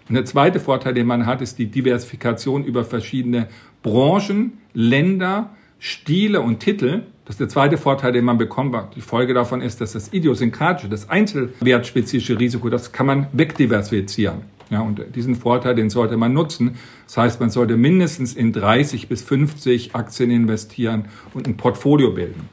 Und 0.08 0.14
der 0.14 0.24
zweite 0.26 0.60
Vorteil, 0.60 0.94
den 0.94 1.06
man 1.06 1.24
hat, 1.26 1.40
ist 1.40 1.58
die 1.58 1.66
Diversifikation 1.66 2.64
über 2.64 2.84
verschiedene 2.84 3.48
Branchen, 3.84 4.54
Länder, 4.72 5.50
Stile 5.78 6.40
und 6.40 6.58
Titel. 6.58 7.02
Das 7.26 7.34
ist 7.34 7.40
der 7.40 7.48
zweite 7.48 7.76
Vorteil, 7.76 8.12
den 8.12 8.24
man 8.24 8.38
bekommt. 8.38 8.74
Die 8.96 9.02
Folge 9.02 9.34
davon 9.34 9.60
ist, 9.60 9.80
dass 9.80 9.92
das 9.92 10.12
idiosynkratische, 10.12 10.88
das 10.88 11.08
einzelwertspezifische 11.10 12.40
Risiko, 12.40 12.70
das 12.70 12.92
kann 12.92 13.06
man 13.06 13.26
wegdiversifizieren. 13.32 14.38
Ja, 14.70 14.80
und 14.80 15.02
diesen 15.14 15.36
Vorteil, 15.36 15.74
den 15.74 15.90
sollte 15.90 16.16
man 16.16 16.32
nutzen. 16.32 16.76
Das 17.06 17.18
heißt, 17.18 17.40
man 17.40 17.50
sollte 17.50 17.76
mindestens 17.76 18.34
in 18.34 18.52
30 18.52 19.08
bis 19.08 19.22
50 19.22 19.94
Aktien 19.94 20.30
investieren 20.30 21.04
und 21.34 21.46
ein 21.46 21.58
Portfolio 21.58 22.10
bilden. 22.10 22.48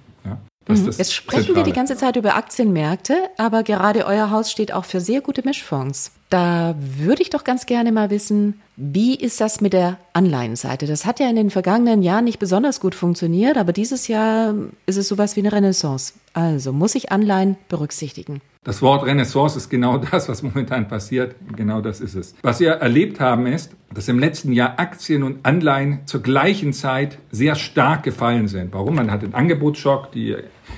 Mhm. 0.68 0.86
Jetzt 0.86 1.14
sprechen 1.14 1.46
Zentrale. 1.46 1.66
wir 1.66 1.72
die 1.72 1.76
ganze 1.76 1.98
Zeit 1.98 2.16
über 2.16 2.36
Aktienmärkte, 2.36 3.16
aber 3.38 3.64
gerade 3.64 4.06
euer 4.06 4.30
Haus 4.30 4.52
steht 4.52 4.72
auch 4.72 4.86
für 4.86 5.00
sehr 5.00 5.22
gute 5.22 5.44
Mischfonds. 5.44 6.12
Da 6.30 6.76
würde 6.78 7.22
ich 7.22 7.30
doch 7.30 7.44
ganz 7.44 7.66
gerne 7.66 7.92
mal 7.92 8.10
wissen, 8.10 8.62
wie 8.78 9.16
ist 9.16 9.42
das 9.42 9.60
mit 9.60 9.74
der 9.74 9.98
Anleihenseite? 10.14 10.88
Das 10.88 11.06
hat 11.06 11.20
ja 11.20 11.30
in 11.30 11.36
den 11.36 11.50
vergangenen 11.50 12.04
Jahren 12.04 12.24
nicht 12.24 12.40
besonders 12.40 12.80
gut 12.80 12.96
funktioniert, 12.96 13.58
aber 13.58 13.74
dieses 13.74 14.08
Jahr 14.08 14.54
ist 14.86 14.98
es 14.98 15.08
sowas 15.08 15.36
wie 15.36 15.42
eine 15.42 15.52
Renaissance. 15.52 16.14
Also 16.34 16.72
muss 16.72 16.96
ich 16.96 17.12
Anleihen 17.12 17.58
berücksichtigen. 17.68 18.42
Das 18.64 18.84
Wort 18.84 19.04
Renaissance 19.06 19.58
ist 19.58 19.70
genau 19.70 19.98
das, 20.12 20.30
was 20.30 20.44
momentan 20.44 20.88
passiert. 20.88 21.36
Genau 21.56 21.82
das 21.82 22.00
ist 22.00 22.14
es. 22.14 22.36
Was 22.44 22.60
wir 22.60 22.74
erlebt 22.74 23.20
haben, 23.20 23.48
ist, 23.48 23.76
dass 23.94 24.08
im 24.08 24.20
letzten 24.20 24.54
Jahr 24.54 24.80
Aktien 24.80 25.24
und 25.24 25.46
Anleihen 25.46 26.02
zur 26.06 26.22
gleichen 26.22 26.72
Zeit 26.72 27.18
sehr 27.32 27.56
stark 27.56 28.04
gefallen 28.04 28.48
sind. 28.48 28.72
Warum? 28.74 28.96
Man 28.96 29.10
hat 29.10 29.24
den 29.24 29.34
Angebotsschock, 29.34 30.12
die 30.12 30.36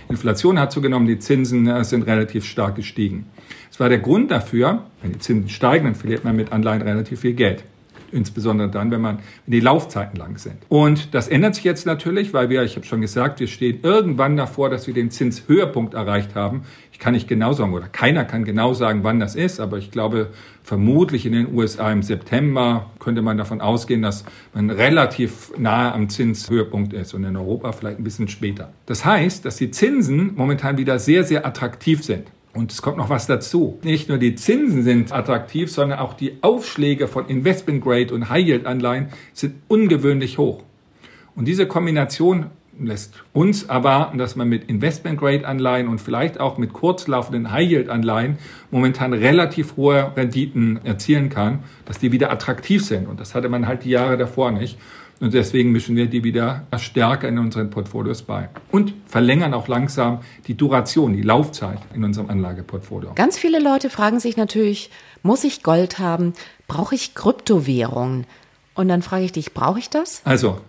Inflation 0.07 0.59
hat 0.59 0.71
zugenommen, 0.71 1.07
die 1.07 1.19
Zinsen 1.19 1.67
äh, 1.67 1.83
sind 1.83 2.03
relativ 2.03 2.45
stark 2.45 2.75
gestiegen. 2.75 3.25
Das 3.69 3.79
war 3.79 3.89
der 3.89 3.99
Grund 3.99 4.31
dafür, 4.31 4.83
wenn 5.01 5.11
die 5.11 5.19
Zinsen 5.19 5.49
steigen, 5.49 5.85
dann 5.85 5.95
verliert 5.95 6.23
man 6.23 6.35
mit 6.35 6.51
Anleihen 6.51 6.83
relativ 6.83 7.19
viel 7.19 7.33
Geld. 7.33 7.63
Insbesondere 8.13 8.69
dann, 8.69 8.91
wenn 8.91 9.01
man 9.01 9.17
wenn 9.45 9.51
die 9.51 9.59
Laufzeiten 9.59 10.17
lang 10.17 10.37
sind. 10.37 10.57
Und 10.69 11.13
das 11.13 11.27
ändert 11.27 11.55
sich 11.55 11.63
jetzt 11.63 11.85
natürlich, 11.85 12.33
weil 12.33 12.49
wir, 12.49 12.63
ich 12.63 12.75
habe 12.75 12.85
schon 12.85 13.01
gesagt, 13.01 13.39
wir 13.39 13.47
stehen 13.47 13.79
irgendwann 13.83 14.37
davor, 14.37 14.69
dass 14.69 14.87
wir 14.87 14.93
den 14.93 15.11
Zinshöhepunkt 15.11 15.93
erreicht 15.93 16.35
haben. 16.35 16.63
Ich 16.91 16.99
kann 16.99 17.13
nicht 17.13 17.27
genau 17.27 17.53
sagen, 17.53 17.73
oder 17.73 17.87
keiner 17.87 18.23
kann 18.23 18.45
genau 18.45 18.73
sagen, 18.73 19.03
wann 19.03 19.19
das 19.19 19.35
ist, 19.35 19.59
aber 19.59 19.77
ich 19.77 19.91
glaube, 19.91 20.29
vermutlich 20.63 21.25
in 21.25 21.33
den 21.33 21.53
USA 21.53 21.91
im 21.91 22.03
September 22.03 22.91
könnte 22.99 23.21
man 23.21 23.37
davon 23.37 23.61
ausgehen, 23.61 24.01
dass 24.01 24.23
man 24.53 24.69
relativ 24.69 25.51
nahe 25.57 25.91
am 25.91 26.09
Zinshöhepunkt 26.09 26.93
ist 26.93 27.13
und 27.13 27.23
in 27.23 27.35
Europa 27.35 27.71
vielleicht 27.71 27.99
ein 27.99 28.03
bisschen 28.03 28.27
später. 28.27 28.71
Das 28.85 29.03
heißt, 29.03 29.43
dass 29.43 29.57
die 29.57 29.71
Zinsen 29.71 30.35
momentan 30.35 30.77
wieder 30.77 30.99
sehr, 30.99 31.23
sehr 31.23 31.45
attraktiv 31.45 32.03
sind. 32.03 32.27
Und 32.53 32.71
es 32.71 32.81
kommt 32.81 32.97
noch 32.97 33.09
was 33.09 33.25
dazu. 33.25 33.79
Nicht 33.83 34.09
nur 34.09 34.19
die 34.19 34.35
Zinsen 34.35 34.83
sind 34.83 35.11
attraktiv, 35.11 35.71
sondern 35.71 35.99
auch 35.99 36.13
die 36.13 36.37
Aufschläge 36.41 37.07
von 37.07 37.27
Investment 37.27 37.83
Grade 37.83 38.13
und 38.13 38.29
High 38.29 38.45
Yield 38.45 38.65
Anleihen 38.67 39.07
sind 39.33 39.55
ungewöhnlich 39.67 40.37
hoch. 40.37 40.63
Und 41.35 41.45
diese 41.45 41.65
Kombination 41.65 42.47
lässt 42.79 43.23
uns 43.33 43.63
erwarten, 43.63 44.17
dass 44.17 44.35
man 44.35 44.49
mit 44.49 44.69
Investment 44.69 45.19
Grade 45.19 45.47
Anleihen 45.47 45.87
und 45.87 45.99
vielleicht 45.99 46.39
auch 46.39 46.57
mit 46.57 46.73
kurzlaufenden 46.73 47.51
High 47.51 47.69
Yield 47.69 47.89
Anleihen 47.89 48.37
momentan 48.71 49.13
relativ 49.13 49.75
hohe 49.75 50.11
Renditen 50.15 50.79
erzielen 50.83 51.29
kann, 51.29 51.63
dass 51.85 51.99
die 51.99 52.11
wieder 52.11 52.31
attraktiv 52.31 52.85
sind. 52.85 53.07
Und 53.07 53.19
das 53.19 53.35
hatte 53.35 53.49
man 53.49 53.67
halt 53.67 53.83
die 53.83 53.89
Jahre 53.89 54.17
davor 54.17 54.51
nicht. 54.51 54.77
Und 55.23 55.33
deswegen 55.33 55.71
mischen 55.71 55.95
wir 55.95 56.07
die 56.07 56.25
wieder 56.25 56.67
stärker 56.77 57.29
in 57.29 57.39
unseren 57.39 57.69
Portfolios 57.69 58.23
bei. 58.23 58.49
Und 58.71 58.93
verlängern 59.05 59.53
auch 59.53 59.69
langsam 59.69 60.19
die 60.47 60.57
Duration, 60.57 61.13
die 61.13 61.21
Laufzeit 61.21 61.79
in 61.95 62.03
unserem 62.03 62.29
Anlageportfolio. 62.29 63.13
Ganz 63.15 63.37
viele 63.37 63.59
Leute 63.59 63.89
fragen 63.89 64.19
sich 64.19 64.35
natürlich, 64.35 64.89
muss 65.21 65.45
ich 65.45 65.63
Gold 65.63 65.97
haben? 65.97 66.33
Brauche 66.67 66.93
ich 66.93 67.15
Kryptowährungen? 67.15 68.25
Und 68.73 68.89
dann 68.89 69.01
frage 69.01 69.23
ich 69.23 69.31
dich, 69.31 69.53
brauche 69.53 69.79
ich 69.79 69.89
das? 69.89 70.21
Also, 70.25 70.59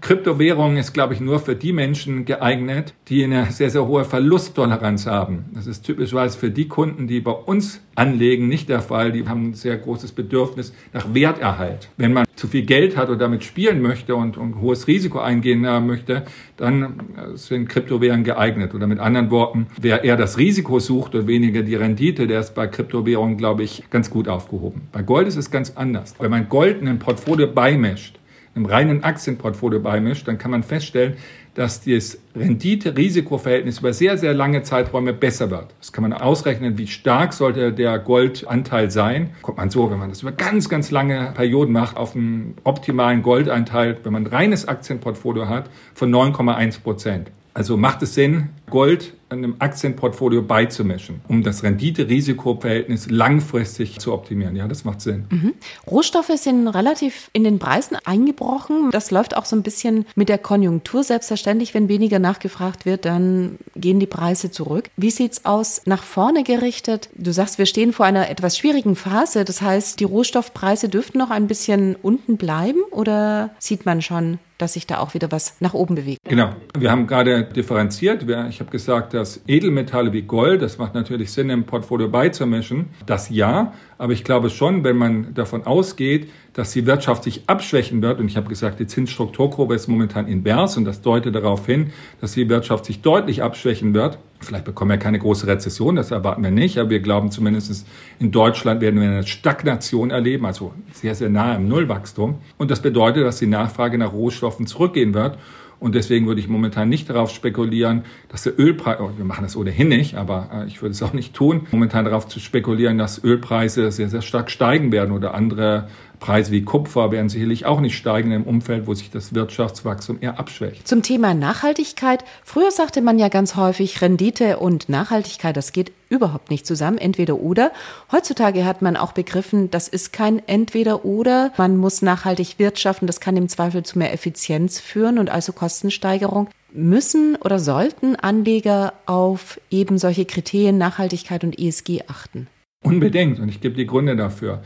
Kryptowährung 0.00 0.76
ist, 0.76 0.92
glaube 0.92 1.14
ich, 1.14 1.20
nur 1.20 1.40
für 1.40 1.56
die 1.56 1.72
Menschen 1.72 2.24
geeignet, 2.24 2.94
die 3.08 3.24
eine 3.24 3.50
sehr, 3.50 3.70
sehr 3.70 3.86
hohe 3.86 4.04
Verlusttoleranz 4.04 5.06
haben. 5.06 5.46
Das 5.54 5.66
ist 5.66 5.82
typischerweise 5.82 6.38
für 6.38 6.50
die 6.50 6.68
Kunden, 6.68 7.06
die 7.06 7.20
bei 7.20 7.32
uns 7.32 7.80
anlegen, 7.94 8.48
nicht 8.48 8.68
der 8.68 8.82
Fall. 8.82 9.12
Die 9.12 9.26
haben 9.26 9.50
ein 9.50 9.54
sehr 9.54 9.76
großes 9.76 10.12
Bedürfnis 10.12 10.74
nach 10.92 11.14
Werterhalt. 11.14 11.88
Wenn 11.96 12.12
man 12.12 12.26
zu 12.36 12.48
viel 12.48 12.62
Geld 12.62 12.96
hat 12.96 13.08
oder 13.08 13.18
damit 13.18 13.44
spielen 13.44 13.80
möchte 13.80 14.14
und, 14.14 14.36
und 14.36 14.60
hohes 14.60 14.86
Risiko 14.88 15.20
eingehen 15.20 15.60
möchte, 15.86 16.24
dann 16.56 16.82
äh, 16.82 17.36
sind 17.36 17.68
Kryptowährungen 17.68 18.24
geeignet. 18.24 18.74
Oder 18.74 18.86
mit 18.86 18.98
anderen 18.98 19.30
Worten, 19.30 19.68
wer 19.80 20.04
eher 20.04 20.16
das 20.16 20.38
Risiko 20.38 20.80
sucht 20.80 21.14
und 21.14 21.26
weniger 21.26 21.62
die 21.62 21.74
Rendite, 21.74 22.26
der 22.26 22.40
ist 22.40 22.54
bei 22.54 22.66
Kryptowährungen, 22.66 23.36
glaube 23.36 23.62
ich, 23.62 23.84
ganz 23.90 24.10
gut 24.10 24.28
aufgehoben. 24.28 24.82
Bei 24.92 25.02
Gold 25.02 25.28
ist 25.28 25.36
es 25.36 25.50
ganz 25.50 25.72
anders. 25.76 26.14
Wenn 26.18 26.30
man 26.30 26.48
Gold 26.48 26.80
in 26.80 26.88
ein 26.88 26.98
Portfolio 26.98 27.46
beimischt, 27.46 28.18
einem 28.54 28.66
reinen 28.66 29.04
Aktienportfolio 29.04 29.80
beimischt, 29.80 30.28
dann 30.28 30.38
kann 30.38 30.50
man 30.50 30.62
feststellen, 30.62 31.14
dass 31.54 31.82
das 31.82 32.18
Rendite-Risiko-Verhältnis 32.34 33.80
über 33.80 33.92
sehr, 33.92 34.16
sehr 34.16 34.32
lange 34.32 34.62
Zeiträume 34.62 35.12
besser 35.12 35.50
wird. 35.50 35.66
Das 35.80 35.92
kann 35.92 36.02
man 36.02 36.12
ausrechnen, 36.14 36.78
wie 36.78 36.86
stark 36.86 37.34
sollte 37.34 37.72
der 37.72 37.98
Goldanteil 37.98 38.90
sein. 38.90 39.30
Kommt 39.42 39.58
man 39.58 39.68
so, 39.68 39.90
wenn 39.90 39.98
man 39.98 40.08
das 40.08 40.22
über 40.22 40.32
ganz, 40.32 40.68
ganz 40.68 40.90
lange 40.90 41.32
Perioden 41.34 41.72
macht, 41.72 41.96
auf 41.96 42.16
einen 42.16 42.54
optimalen 42.64 43.22
Goldanteil, 43.22 43.98
wenn 44.02 44.12
man 44.12 44.24
ein 44.24 44.32
reines 44.32 44.66
Aktienportfolio 44.66 45.48
hat, 45.48 45.68
von 45.94 46.10
9,1 46.10 46.82
Prozent. 46.82 47.30
Also 47.54 47.76
macht 47.76 48.02
es 48.02 48.14
Sinn, 48.14 48.48
Gold 48.72 49.12
einem 49.28 49.56
Aktienportfolio 49.58 50.40
beizumischen, 50.40 51.20
um 51.28 51.42
das 51.42 51.62
Rendite-Risiko-Verhältnis 51.62 53.10
langfristig 53.10 53.98
zu 53.98 54.14
optimieren. 54.14 54.56
Ja, 54.56 54.66
das 54.66 54.84
macht 54.84 55.02
Sinn. 55.02 55.26
Mhm. 55.28 55.54
Rohstoffe 55.86 56.32
sind 56.36 56.68
relativ 56.68 57.28
in 57.34 57.44
den 57.44 57.58
Preisen 57.58 57.98
eingebrochen. 58.04 58.90
Das 58.90 59.10
läuft 59.10 59.36
auch 59.36 59.44
so 59.44 59.54
ein 59.56 59.62
bisschen 59.62 60.06
mit 60.14 60.30
der 60.30 60.38
Konjunktur. 60.38 61.04
Selbstverständlich, 61.04 61.74
wenn 61.74 61.88
weniger 61.88 62.18
nachgefragt 62.18 62.86
wird, 62.86 63.04
dann 63.04 63.58
gehen 63.76 64.00
die 64.00 64.06
Preise 64.06 64.50
zurück. 64.50 64.88
Wie 64.96 65.10
sieht's 65.10 65.44
aus 65.44 65.82
nach 65.84 66.02
vorne 66.02 66.42
gerichtet? 66.42 67.10
Du 67.14 67.32
sagst, 67.32 67.58
wir 67.58 67.66
stehen 67.66 67.92
vor 67.92 68.06
einer 68.06 68.30
etwas 68.30 68.56
schwierigen 68.56 68.96
Phase. 68.96 69.44
Das 69.44 69.60
heißt, 69.60 70.00
die 70.00 70.04
Rohstoffpreise 70.04 70.88
dürften 70.88 71.18
noch 71.18 71.30
ein 71.30 71.46
bisschen 71.46 71.96
unten 72.00 72.38
bleiben 72.38 72.80
oder 72.90 73.50
sieht 73.58 73.84
man 73.84 74.00
schon 74.00 74.38
dass 74.62 74.74
sich 74.74 74.86
da 74.86 74.98
auch 74.98 75.12
wieder 75.12 75.32
was 75.32 75.56
nach 75.60 75.74
oben 75.74 75.96
bewegt. 75.96 76.20
Genau. 76.24 76.54
Wir 76.78 76.90
haben 76.92 77.08
gerade 77.08 77.44
differenziert. 77.44 78.24
Ich 78.48 78.60
habe 78.62 78.70
gesagt, 78.70 79.12
dass 79.12 79.42
Edelmetalle 79.46 80.12
wie 80.12 80.22
Gold, 80.22 80.62
das 80.62 80.78
macht 80.78 80.94
natürlich 80.94 81.32
Sinn, 81.32 81.50
im 81.50 81.64
Portfolio 81.64 82.08
beizumischen. 82.08 82.86
Das 83.06 83.28
ja. 83.28 83.72
Aber 83.98 84.12
ich 84.12 84.24
glaube 84.24 84.50
schon, 84.50 84.84
wenn 84.84 84.96
man 84.96 85.34
davon 85.34 85.64
ausgeht, 85.64 86.30
dass 86.54 86.72
die 86.72 86.86
Wirtschaft 86.86 87.24
sich 87.24 87.42
abschwächen 87.46 88.02
wird, 88.02 88.20
und 88.20 88.26
ich 88.26 88.36
habe 88.36 88.48
gesagt, 88.48 88.78
die 88.80 88.86
Zinsstrukturkurve 88.86 89.74
ist 89.74 89.88
momentan 89.88 90.26
invers 90.28 90.76
und 90.76 90.84
das 90.84 91.00
deutet 91.02 91.34
darauf 91.34 91.66
hin, 91.66 91.92
dass 92.20 92.32
die 92.32 92.48
Wirtschaft 92.48 92.84
sich 92.84 93.00
deutlich 93.00 93.42
abschwächen 93.42 93.94
wird. 93.94 94.18
Vielleicht 94.40 94.64
bekommen 94.64 94.90
wir 94.90 94.98
keine 94.98 95.18
große 95.18 95.46
Rezession, 95.46 95.94
das 95.96 96.10
erwarten 96.10 96.42
wir 96.42 96.50
nicht, 96.50 96.78
aber 96.78 96.90
wir 96.90 97.00
glauben 97.00 97.30
zumindest 97.30 97.86
in 98.18 98.32
Deutschland 98.32 98.80
werden 98.80 99.00
wir 99.00 99.08
eine 99.08 99.26
Stagnation 99.26 100.10
erleben, 100.10 100.46
also 100.46 100.72
sehr, 100.92 101.14
sehr 101.14 101.28
nahe 101.28 101.56
im 101.56 101.68
Nullwachstum. 101.68 102.38
Und 102.58 102.70
das 102.70 102.82
bedeutet, 102.82 103.24
dass 103.24 103.38
die 103.38 103.46
Nachfrage 103.46 103.98
nach 103.98 104.12
Rohstoffen 104.12 104.66
zurückgehen 104.66 105.14
wird. 105.14 105.38
Und 105.82 105.96
deswegen 105.96 106.28
würde 106.28 106.40
ich 106.40 106.46
momentan 106.48 106.88
nicht 106.88 107.10
darauf 107.10 107.30
spekulieren, 107.30 108.04
dass 108.28 108.44
der 108.44 108.56
Ölpreis, 108.56 109.00
oh, 109.00 109.10
wir 109.16 109.24
machen 109.24 109.42
das 109.42 109.56
ohnehin 109.56 109.88
nicht, 109.88 110.14
aber 110.14 110.48
äh, 110.54 110.68
ich 110.68 110.80
würde 110.80 110.92
es 110.92 111.02
auch 111.02 111.12
nicht 111.12 111.34
tun, 111.34 111.66
momentan 111.72 112.04
darauf 112.04 112.28
zu 112.28 112.38
spekulieren, 112.38 112.98
dass 112.98 113.22
Ölpreise 113.24 113.90
sehr, 113.90 114.08
sehr 114.08 114.22
stark 114.22 114.52
steigen 114.52 114.92
werden 114.92 115.10
oder 115.10 115.34
andere 115.34 115.88
Preise 116.22 116.52
wie 116.52 116.62
Kupfer 116.62 117.10
werden 117.10 117.28
sicherlich 117.28 117.66
auch 117.66 117.80
nicht 117.80 117.96
steigen 117.96 118.30
im 118.30 118.44
Umfeld, 118.44 118.86
wo 118.86 118.94
sich 118.94 119.10
das 119.10 119.34
Wirtschaftswachstum 119.34 120.18
eher 120.20 120.38
abschwächt. 120.38 120.86
Zum 120.86 121.02
Thema 121.02 121.34
Nachhaltigkeit. 121.34 122.24
Früher 122.44 122.70
sagte 122.70 123.02
man 123.02 123.18
ja 123.18 123.28
ganz 123.28 123.56
häufig, 123.56 124.00
Rendite 124.00 124.58
und 124.58 124.88
Nachhaltigkeit, 124.88 125.56
das 125.56 125.72
geht 125.72 125.90
überhaupt 126.08 126.48
nicht 126.50 126.64
zusammen, 126.64 126.98
entweder 126.98 127.40
oder. 127.40 127.72
Heutzutage 128.12 128.64
hat 128.64 128.82
man 128.82 128.96
auch 128.96 129.12
begriffen, 129.12 129.70
das 129.72 129.88
ist 129.88 130.12
kein 130.12 130.40
entweder 130.46 131.04
oder. 131.04 131.52
Man 131.58 131.76
muss 131.76 132.02
nachhaltig 132.02 132.58
wirtschaften, 132.58 133.08
das 133.08 133.20
kann 133.20 133.36
im 133.36 133.48
Zweifel 133.48 133.82
zu 133.82 133.98
mehr 133.98 134.12
Effizienz 134.12 134.78
führen 134.78 135.18
und 135.18 135.28
also 135.28 135.52
Kostensteigerung. 135.52 136.48
Müssen 136.72 137.36
oder 137.36 137.58
sollten 137.58 138.14
Anleger 138.14 138.92
auf 139.06 139.60
eben 139.70 139.98
solche 139.98 140.24
Kriterien 140.24 140.78
Nachhaltigkeit 140.78 141.42
und 141.42 141.58
ESG 141.58 142.04
achten? 142.06 142.46
Unbedingt. 142.84 143.40
Und 143.40 143.48
ich 143.48 143.60
gebe 143.60 143.74
die 143.74 143.86
Gründe 143.86 144.14
dafür. 144.14 144.62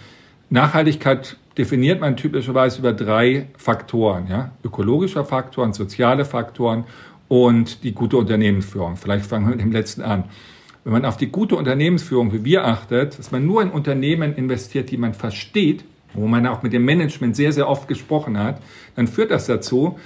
Nachhaltigkeit 0.50 1.38
definiert 1.58 2.00
man 2.00 2.16
typischerweise 2.16 2.80
über 2.80 2.92
drei 2.92 3.48
Faktoren, 3.56 4.26
ja? 4.28 4.52
ökologischer 4.64 5.24
Faktoren, 5.24 5.72
soziale 5.72 6.24
Faktoren 6.24 6.84
und 7.28 7.82
die 7.82 7.92
gute 7.92 8.16
Unternehmensführung. 8.16 8.96
Vielleicht 8.96 9.26
fangen 9.26 9.46
wir 9.46 9.56
mit 9.56 9.60
dem 9.60 9.72
letzten 9.72 10.02
an. 10.02 10.24
Wenn 10.84 10.92
man 10.92 11.04
auf 11.04 11.16
die 11.16 11.28
gute 11.28 11.56
Unternehmensführung 11.56 12.32
wie 12.32 12.44
wir 12.44 12.64
achtet, 12.64 13.18
dass 13.18 13.32
man 13.32 13.44
nur 13.44 13.62
in 13.62 13.70
Unternehmen 13.70 14.34
investiert, 14.36 14.90
die 14.90 14.96
man 14.96 15.14
versteht, 15.14 15.84
wo 16.14 16.26
man 16.28 16.46
auch 16.46 16.62
mit 16.62 16.72
dem 16.72 16.84
Management 16.84 17.34
sehr, 17.34 17.52
sehr 17.52 17.68
oft 17.68 17.88
gesprochen 17.88 18.38
hat, 18.38 18.62
dann 18.94 19.08
führt 19.08 19.30
das 19.30 19.46
dazu, 19.46 19.98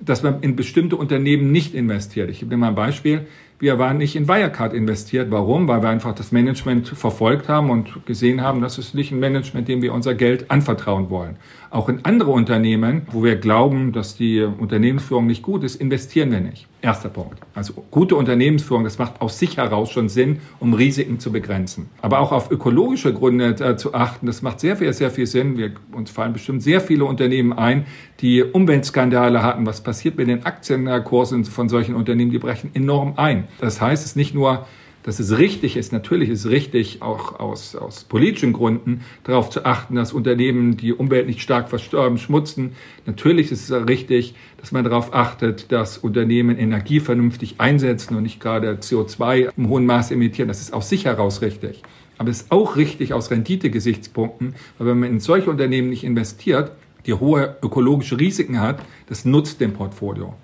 dass 0.00 0.22
man 0.22 0.40
in 0.42 0.54
bestimmte 0.54 0.96
Unternehmen 0.96 1.50
nicht 1.50 1.74
investiert. 1.74 2.30
Ich 2.30 2.38
gebe 2.38 2.50
dir 2.50 2.56
mal 2.56 2.68
ein 2.68 2.74
Beispiel. 2.74 3.26
Wir 3.60 3.76
waren 3.80 3.98
nicht 3.98 4.14
in 4.14 4.28
Wirecard 4.28 4.72
investiert. 4.72 5.32
Warum? 5.32 5.66
Weil 5.66 5.82
wir 5.82 5.88
einfach 5.88 6.14
das 6.14 6.30
Management 6.30 6.88
verfolgt 6.88 7.48
haben 7.48 7.70
und 7.70 8.06
gesehen 8.06 8.40
haben, 8.40 8.60
das 8.60 8.78
ist 8.78 8.94
nicht 8.94 9.10
ein 9.10 9.18
Management, 9.18 9.66
dem 9.66 9.82
wir 9.82 9.92
unser 9.92 10.14
Geld 10.14 10.48
anvertrauen 10.48 11.10
wollen. 11.10 11.38
Auch 11.70 11.88
in 11.88 12.04
andere 12.04 12.30
Unternehmen, 12.30 13.02
wo 13.12 13.22
wir 13.22 13.36
glauben, 13.36 13.92
dass 13.92 14.16
die 14.16 14.40
Unternehmensführung 14.42 15.26
nicht 15.26 15.42
gut 15.42 15.64
ist, 15.64 15.76
investieren 15.76 16.30
wir 16.30 16.40
nicht. 16.40 16.66
Erster 16.80 17.10
Punkt. 17.10 17.40
Also 17.54 17.74
gute 17.90 18.16
Unternehmensführung, 18.16 18.84
das 18.84 18.98
macht 18.98 19.20
aus 19.20 19.38
sich 19.38 19.58
heraus 19.58 19.90
schon 19.90 20.08
Sinn, 20.08 20.38
um 20.60 20.72
Risiken 20.72 21.18
zu 21.18 21.30
begrenzen. 21.30 21.90
Aber 22.00 22.20
auch 22.20 22.32
auf 22.32 22.50
ökologische 22.50 23.12
Gründe 23.12 23.48
äh, 23.48 23.76
zu 23.76 23.92
achten, 23.92 24.26
das 24.26 24.40
macht 24.40 24.60
sehr 24.60 24.76
viel, 24.76 24.92
sehr 24.92 25.10
viel 25.10 25.26
Sinn. 25.26 25.58
Wir, 25.58 25.72
uns 25.92 26.10
fallen 26.10 26.32
bestimmt 26.32 26.62
sehr 26.62 26.80
viele 26.80 27.04
Unternehmen 27.04 27.52
ein, 27.52 27.84
die 28.20 28.42
Umweltskandale 28.42 29.42
hatten. 29.42 29.66
Was 29.66 29.82
passiert 29.82 30.16
mit 30.16 30.28
den 30.28 30.46
Aktienkursen 30.46 31.44
von 31.44 31.68
solchen 31.68 31.94
Unternehmen? 31.96 32.30
Die 32.30 32.38
brechen 32.38 32.70
enorm 32.74 33.14
ein. 33.16 33.48
Das 33.60 33.80
heißt, 33.80 34.04
es 34.04 34.10
ist 34.10 34.16
nicht 34.16 34.34
nur 34.34 34.66
dass 35.08 35.20
es 35.20 35.38
richtig 35.38 35.78
ist, 35.78 35.90
natürlich 35.90 36.28
ist 36.28 36.44
es 36.44 36.50
richtig, 36.50 37.00
auch 37.00 37.40
aus, 37.40 37.74
aus 37.74 38.04
politischen 38.04 38.52
Gründen 38.52 39.00
darauf 39.24 39.48
zu 39.48 39.64
achten, 39.64 39.94
dass 39.94 40.12
Unternehmen 40.12 40.76
die 40.76 40.92
Umwelt 40.92 41.26
nicht 41.26 41.40
stark 41.40 41.70
verstorben, 41.70 42.18
schmutzen. 42.18 42.72
Natürlich 43.06 43.50
ist 43.50 43.70
es 43.70 43.88
richtig, 43.88 44.34
dass 44.58 44.70
man 44.70 44.84
darauf 44.84 45.14
achtet, 45.14 45.72
dass 45.72 45.96
Unternehmen 45.96 46.58
Energie 46.58 47.00
vernünftig 47.00 47.54
einsetzen 47.56 48.16
und 48.16 48.22
nicht 48.24 48.38
gerade 48.38 48.74
CO2 48.74 49.48
im 49.56 49.70
hohen 49.70 49.86
Maß 49.86 50.10
emittieren. 50.10 50.46
Das 50.46 50.60
ist 50.60 50.74
aus 50.74 50.90
sich 50.90 51.06
heraus 51.06 51.40
richtig. 51.40 51.82
Aber 52.18 52.28
es 52.28 52.42
ist 52.42 52.52
auch 52.52 52.76
richtig 52.76 53.14
aus 53.14 53.30
Renditegesichtspunkten, 53.30 54.56
weil 54.76 54.88
wenn 54.88 55.00
man 55.00 55.08
in 55.08 55.20
solche 55.20 55.48
Unternehmen 55.48 55.88
nicht 55.88 56.04
investiert, 56.04 56.72
die 57.06 57.14
hohe 57.14 57.56
ökologische 57.62 58.20
Risiken 58.20 58.60
hat, 58.60 58.84
das 59.06 59.24
nutzt 59.24 59.62
dem 59.62 59.72
Portfolio. 59.72 60.34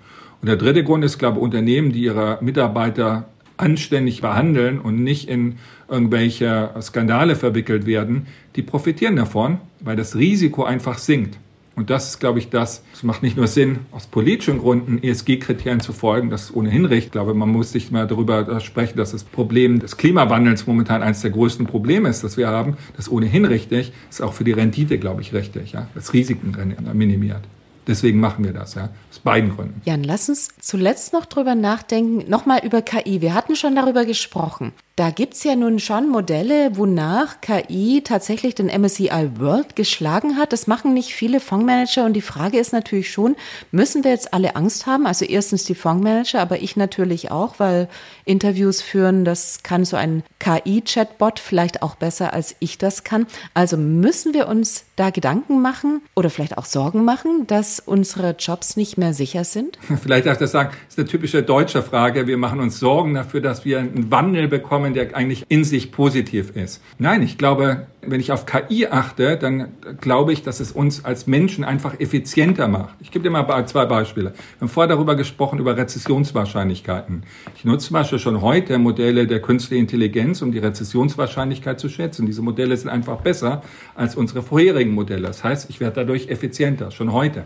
Und 0.41 0.47
der 0.47 0.57
dritte 0.57 0.83
Grund 0.83 1.05
ist, 1.05 1.19
glaube 1.19 1.37
ich, 1.37 1.43
Unternehmen, 1.43 1.91
die 1.91 2.01
ihre 2.01 2.39
Mitarbeiter 2.41 3.27
anständig 3.57 4.21
behandeln 4.21 4.79
und 4.79 5.03
nicht 5.03 5.29
in 5.29 5.55
irgendwelche 5.87 6.71
Skandale 6.81 7.35
verwickelt 7.35 7.85
werden, 7.85 8.27
die 8.55 8.61
profitieren 8.61 9.15
davon, 9.15 9.59
weil 9.79 9.95
das 9.95 10.15
Risiko 10.15 10.63
einfach 10.63 10.97
sinkt. 10.97 11.37
Und 11.75 11.89
das 11.89 12.09
ist, 12.09 12.19
glaube 12.19 12.39
ich, 12.39 12.49
das. 12.49 12.83
Es 12.93 13.03
macht 13.03 13.21
nicht 13.21 13.35
nur 13.35 13.47
Sinn, 13.47 13.79
aus 13.91 14.07
politischen 14.07 14.59
Gründen 14.59 15.03
ESG-Kriterien 15.03 15.81
zu 15.81 15.91
folgen. 15.91 16.29
Das 16.29 16.43
ist 16.43 16.55
ohnehin 16.55 16.85
recht. 16.85 17.07
Ich 17.07 17.11
glaube, 17.11 17.33
man 17.33 17.49
muss 17.49 17.73
nicht 17.73 17.91
mal 17.91 18.07
darüber 18.07 18.61
sprechen, 18.61 18.97
dass 18.97 19.11
das 19.11 19.25
Problem 19.25 19.79
des 19.79 19.97
Klimawandels 19.97 20.67
momentan 20.67 21.03
eines 21.03 21.21
der 21.21 21.31
größten 21.31 21.65
Probleme 21.65 22.07
ist, 22.07 22.23
das 22.23 22.37
wir 22.37 22.47
haben. 22.47 22.77
Das 22.95 23.07
ist 23.07 23.11
ohnehin 23.11 23.43
richtig. 23.43 23.91
Das 24.07 24.19
ist 24.19 24.21
auch 24.21 24.33
für 24.33 24.45
die 24.45 24.53
Rendite, 24.53 24.97
glaube 24.97 25.21
ich, 25.21 25.33
richtig. 25.33 25.73
Ja? 25.73 25.89
Das 25.95 26.13
Risiken 26.13 26.55
minimiert. 26.93 27.41
Deswegen 27.87 28.19
machen 28.19 28.43
wir 28.43 28.53
das, 28.53 28.75
ja. 28.75 28.89
Aus 29.11 29.19
beiden 29.19 29.55
Gründen. 29.55 29.81
Jan, 29.85 30.03
lass 30.03 30.29
uns 30.29 30.49
zuletzt 30.59 31.13
noch 31.13 31.25
drüber 31.25 31.55
nachdenken, 31.55 32.29
nochmal 32.29 32.65
über 32.65 32.81
KI. 32.81 33.21
Wir 33.21 33.33
hatten 33.33 33.55
schon 33.55 33.75
darüber 33.75 34.05
gesprochen. 34.05 34.73
Da 34.97 35.09
gibt's 35.09 35.43
ja 35.43 35.57
nun 35.57 35.79
schon 35.79 36.07
Modelle, 36.07 36.77
wonach 36.77 37.41
KI 37.41 38.01
tatsächlich 38.01 38.55
den 38.55 38.67
MSCI 38.67 39.31
World 39.39 39.75
geschlagen 39.75 40.37
hat. 40.37 40.53
Das 40.53 40.67
machen 40.67 40.93
nicht 40.93 41.13
viele 41.13 41.41
Fondsmanager 41.41 42.05
und 42.05 42.13
die 42.13 42.21
Frage 42.21 42.57
ist 42.57 42.71
natürlich 42.71 43.11
schon, 43.11 43.35
müssen 43.71 44.05
wir 44.05 44.11
jetzt 44.11 44.33
alle 44.33 44.55
Angst 44.55 44.85
haben? 44.85 45.05
Also 45.05 45.25
erstens 45.25 45.65
die 45.65 45.75
Fondsmanager, 45.75 46.39
aber 46.39 46.61
ich 46.61 46.77
natürlich 46.77 47.29
auch, 47.29 47.55
weil 47.57 47.89
Interviews 48.23 48.81
führen, 48.81 49.25
das 49.25 49.63
kann 49.63 49.83
so 49.83 49.97
ein 49.97 50.23
KI-Chatbot 50.39 51.39
vielleicht 51.39 51.81
auch 51.81 51.95
besser, 51.95 52.31
als 52.31 52.55
ich 52.59 52.77
das 52.77 53.03
kann. 53.03 53.27
Also 53.53 53.75
müssen 53.75 54.33
wir 54.33 54.47
uns 54.47 54.85
da 54.95 55.09
Gedanken 55.09 55.61
machen 55.61 56.03
oder 56.15 56.29
vielleicht 56.29 56.57
auch 56.57 56.63
Sorgen 56.63 57.03
machen, 57.03 57.47
dass 57.47 57.81
unsere 57.81 58.31
Jobs 58.39 58.77
nicht 58.77 58.97
mehr 58.97 59.13
sicher 59.13 59.43
sind? 59.43 59.77
Vielleicht 60.01 60.25
darf 60.25 60.33
ich 60.33 60.39
das 60.39 60.51
sagen, 60.51 60.69
das 60.69 60.93
ist 60.93 60.99
eine 60.99 61.07
typische 61.07 61.43
deutsche 61.43 61.83
Frage. 61.83 62.27
Wir 62.27 62.37
machen 62.37 62.61
uns 62.61 62.79
Sorgen 62.79 63.13
dafür, 63.13 63.41
dass 63.41 63.65
wir 63.65 63.79
einen 63.79 64.09
Wandel 64.09 64.47
bekommen 64.47 64.84
formeln, 64.85 64.93
der 64.93 65.15
eigentlich 65.15 65.45
in 65.49 65.63
sich 65.63 65.91
positiv 65.91 66.55
ist. 66.55 66.81
Nein, 66.99 67.21
ich 67.23 67.37
glaube, 67.37 67.87
wenn 68.01 68.19
ich 68.19 68.31
auf 68.31 68.45
KI 68.45 68.87
achte, 68.87 69.37
dann 69.37 69.69
glaube 69.99 70.31
ich, 70.33 70.43
dass 70.43 70.59
es 70.59 70.71
uns 70.71 71.03
als 71.03 71.25
Menschen 71.27 71.63
einfach 71.63 71.99
effizienter 71.99 72.67
macht. 72.67 72.95
Ich 72.99 73.11
gebe 73.11 73.23
dir 73.23 73.31
mal 73.31 73.65
zwei 73.65 73.85
Beispiele. 73.85 74.33
Wir 74.33 74.61
haben 74.61 74.69
vorher 74.69 74.89
darüber 74.95 75.15
gesprochen, 75.15 75.59
über 75.59 75.75
Rezessionswahrscheinlichkeiten. 75.75 77.23
Ich 77.55 77.65
nutze 77.65 77.87
zum 77.87 77.95
Beispiel 77.95 78.19
schon 78.19 78.41
heute 78.41 78.77
Modelle 78.77 79.25
der 79.27 79.41
künstlichen 79.41 79.81
Intelligenz, 79.81 80.41
um 80.41 80.51
die 80.51 80.59
Rezessionswahrscheinlichkeit 80.59 81.79
zu 81.79 81.89
schätzen. 81.89 82.25
Diese 82.25 82.41
Modelle 82.41 82.77
sind 82.77 82.89
einfach 82.89 83.21
besser 83.21 83.63
als 83.95 84.15
unsere 84.15 84.43
vorherigen 84.43 84.93
Modelle. 84.93 85.27
Das 85.27 85.43
heißt, 85.43 85.69
ich 85.69 85.79
werde 85.79 85.95
dadurch 85.95 86.29
effizienter, 86.29 86.91
schon 86.91 87.11
heute. 87.11 87.45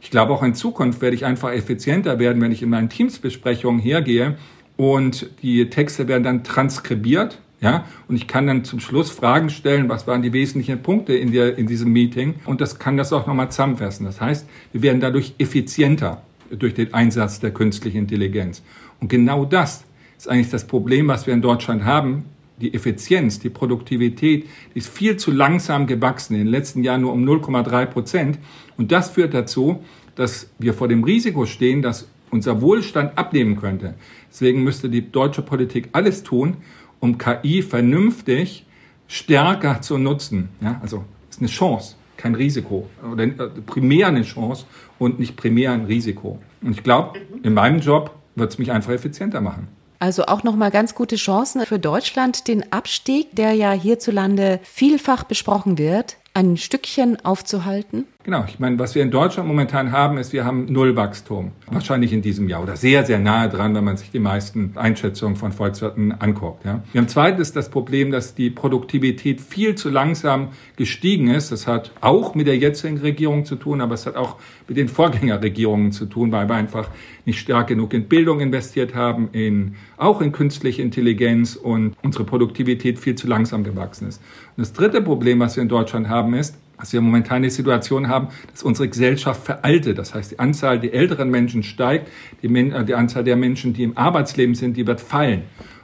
Ich 0.00 0.10
glaube, 0.10 0.32
auch 0.32 0.42
in 0.42 0.54
Zukunft 0.54 1.00
werde 1.00 1.16
ich 1.16 1.24
einfach 1.24 1.52
effizienter 1.52 2.18
werden, 2.20 2.40
wenn 2.40 2.52
ich 2.52 2.62
in 2.62 2.68
meinen 2.68 2.88
Teamsbesprechungen 2.88 3.80
hergehe 3.80 4.36
und 4.76 5.30
die 5.42 5.68
Texte 5.70 6.08
werden 6.08 6.22
dann 6.22 6.44
transkribiert. 6.44 7.38
Ja, 7.58 7.86
und 8.06 8.16
ich 8.16 8.26
kann 8.26 8.46
dann 8.46 8.64
zum 8.64 8.80
Schluss 8.80 9.10
Fragen 9.10 9.48
stellen, 9.48 9.88
was 9.88 10.06
waren 10.06 10.20
die 10.20 10.34
wesentlichen 10.34 10.82
Punkte 10.82 11.14
in, 11.14 11.32
der, 11.32 11.56
in 11.56 11.66
diesem 11.66 11.90
Meeting 11.90 12.34
und 12.44 12.60
das 12.60 12.78
kann 12.78 12.98
das 12.98 13.14
auch 13.14 13.26
nochmal 13.26 13.50
zusammenfassen. 13.50 14.04
Das 14.04 14.20
heißt, 14.20 14.46
wir 14.72 14.82
werden 14.82 15.00
dadurch 15.00 15.34
effizienter 15.38 16.22
durch 16.50 16.74
den 16.74 16.92
Einsatz 16.92 17.40
der 17.40 17.52
künstlichen 17.52 17.96
Intelligenz. 17.96 18.62
Und 19.00 19.08
genau 19.08 19.46
das 19.46 19.84
ist 20.18 20.28
eigentlich 20.28 20.50
das 20.50 20.66
Problem, 20.66 21.08
was 21.08 21.26
wir 21.26 21.32
in 21.32 21.42
Deutschland 21.42 21.84
haben. 21.84 22.26
Die 22.60 22.72
Effizienz, 22.72 23.38
die 23.38 23.50
Produktivität, 23.50 24.46
die 24.74 24.78
ist 24.78 24.88
viel 24.88 25.16
zu 25.16 25.30
langsam 25.30 25.86
gewachsen, 25.86 26.34
in 26.34 26.40
den 26.40 26.48
letzten 26.48 26.82
Jahren 26.84 27.02
nur 27.02 27.12
um 27.12 27.24
0,3 27.24 27.86
Prozent. 27.86 28.38
Und 28.76 28.92
das 28.92 29.10
führt 29.10 29.34
dazu, 29.34 29.82
dass 30.14 30.48
wir 30.58 30.72
vor 30.72 30.88
dem 30.88 31.04
Risiko 31.04 31.44
stehen, 31.46 31.82
dass 31.82 32.08
unser 32.30 32.60
Wohlstand 32.60 33.16
abnehmen 33.18 33.56
könnte. 33.56 33.94
Deswegen 34.36 34.64
müsste 34.64 34.90
die 34.90 35.10
deutsche 35.10 35.40
Politik 35.40 35.88
alles 35.92 36.22
tun, 36.22 36.58
um 37.00 37.16
KI 37.16 37.62
vernünftig 37.62 38.66
stärker 39.08 39.80
zu 39.80 39.96
nutzen. 39.96 40.50
Ja, 40.60 40.78
also 40.82 41.06
ist 41.30 41.40
eine 41.40 41.48
Chance, 41.48 41.96
kein 42.18 42.34
Risiko 42.34 42.86
oder 43.10 43.24
äh, 43.24 43.30
primär 43.64 44.08
eine 44.08 44.24
Chance 44.24 44.66
und 44.98 45.18
nicht 45.18 45.36
primär 45.36 45.72
ein 45.72 45.86
Risiko. 45.86 46.38
Und 46.60 46.72
ich 46.72 46.82
glaube, 46.82 47.18
in 47.42 47.54
meinem 47.54 47.80
Job 47.80 48.14
wird 48.34 48.52
es 48.52 48.58
mich 48.58 48.70
einfach 48.72 48.92
effizienter 48.92 49.40
machen. 49.40 49.68
Also 50.00 50.26
auch 50.26 50.42
nochmal 50.42 50.70
ganz 50.70 50.94
gute 50.94 51.16
Chancen 51.16 51.64
für 51.64 51.78
Deutschland, 51.78 52.46
den 52.46 52.70
Abstieg, 52.74 53.34
der 53.36 53.54
ja 53.54 53.72
hierzulande 53.72 54.60
vielfach 54.64 55.24
besprochen 55.24 55.78
wird, 55.78 56.18
ein 56.34 56.58
Stückchen 56.58 57.24
aufzuhalten? 57.24 58.04
Genau, 58.26 58.44
ich 58.48 58.58
meine, 58.58 58.76
was 58.80 58.96
wir 58.96 59.04
in 59.04 59.12
Deutschland 59.12 59.46
momentan 59.46 59.92
haben, 59.92 60.18
ist, 60.18 60.32
wir 60.32 60.44
haben 60.44 60.64
Nullwachstum. 60.64 61.52
Wahrscheinlich 61.70 62.12
in 62.12 62.22
diesem 62.22 62.48
Jahr 62.48 62.60
oder 62.60 62.74
sehr, 62.74 63.06
sehr 63.06 63.20
nahe 63.20 63.48
dran, 63.48 63.72
wenn 63.76 63.84
man 63.84 63.96
sich 63.96 64.10
die 64.10 64.18
meisten 64.18 64.72
Einschätzungen 64.74 65.36
von 65.36 65.52
Volkswirten 65.52 66.10
anguckt. 66.10 66.64
Ja. 66.64 66.82
Wir 66.90 67.00
haben 67.00 67.06
zweitens 67.06 67.52
das 67.52 67.70
Problem, 67.70 68.10
dass 68.10 68.34
die 68.34 68.50
Produktivität 68.50 69.40
viel 69.40 69.76
zu 69.76 69.90
langsam 69.90 70.48
gestiegen 70.74 71.28
ist. 71.28 71.52
Das 71.52 71.68
hat 71.68 71.92
auch 72.00 72.34
mit 72.34 72.48
der 72.48 72.56
jetzigen 72.56 72.98
Regierung 72.98 73.44
zu 73.44 73.54
tun, 73.54 73.80
aber 73.80 73.94
es 73.94 74.06
hat 74.06 74.16
auch 74.16 74.38
mit 74.66 74.76
den 74.76 74.88
Vorgängerregierungen 74.88 75.92
zu 75.92 76.06
tun, 76.06 76.32
weil 76.32 76.48
wir 76.48 76.56
einfach 76.56 76.90
nicht 77.26 77.38
stark 77.38 77.68
genug 77.68 77.94
in 77.94 78.08
Bildung 78.08 78.40
investiert 78.40 78.96
haben, 78.96 79.28
in, 79.30 79.76
auch 79.98 80.20
in 80.20 80.32
künstliche 80.32 80.82
Intelligenz 80.82 81.54
und 81.54 81.94
unsere 82.02 82.24
Produktivität 82.24 82.98
viel 82.98 83.14
zu 83.14 83.28
langsam 83.28 83.62
gewachsen 83.62 84.08
ist. 84.08 84.20
Und 84.56 84.62
das 84.62 84.72
dritte 84.72 85.00
Problem, 85.00 85.38
was 85.38 85.54
wir 85.54 85.62
in 85.62 85.68
Deutschland 85.68 86.08
haben, 86.08 86.34
ist, 86.34 86.56
dass 86.78 86.92
wir 86.92 87.00
momentan 87.00 87.42
die 87.42 87.50
Situation 87.50 88.08
haben, 88.08 88.28
dass 88.50 88.62
unsere 88.62 88.88
Gesellschaft 88.88 89.44
veraltet. 89.44 89.98
Das 89.98 90.14
heißt, 90.14 90.32
die 90.32 90.38
Anzahl 90.38 90.78
der 90.78 90.94
älteren 90.94 91.30
Menschen 91.30 91.62
steigt, 91.62 92.08
die, 92.42 92.46
äh, 92.46 92.84
die 92.84 92.94
Anzahl 92.94 93.24
der 93.24 93.36
Menschen, 93.36 93.72
die 93.72 93.82
im 93.82 93.96
Arbeitsleben 93.96 94.54
sind, 94.54 94.76
die 94.76 94.86
wird 94.86 95.00
fallen. 95.00 95.42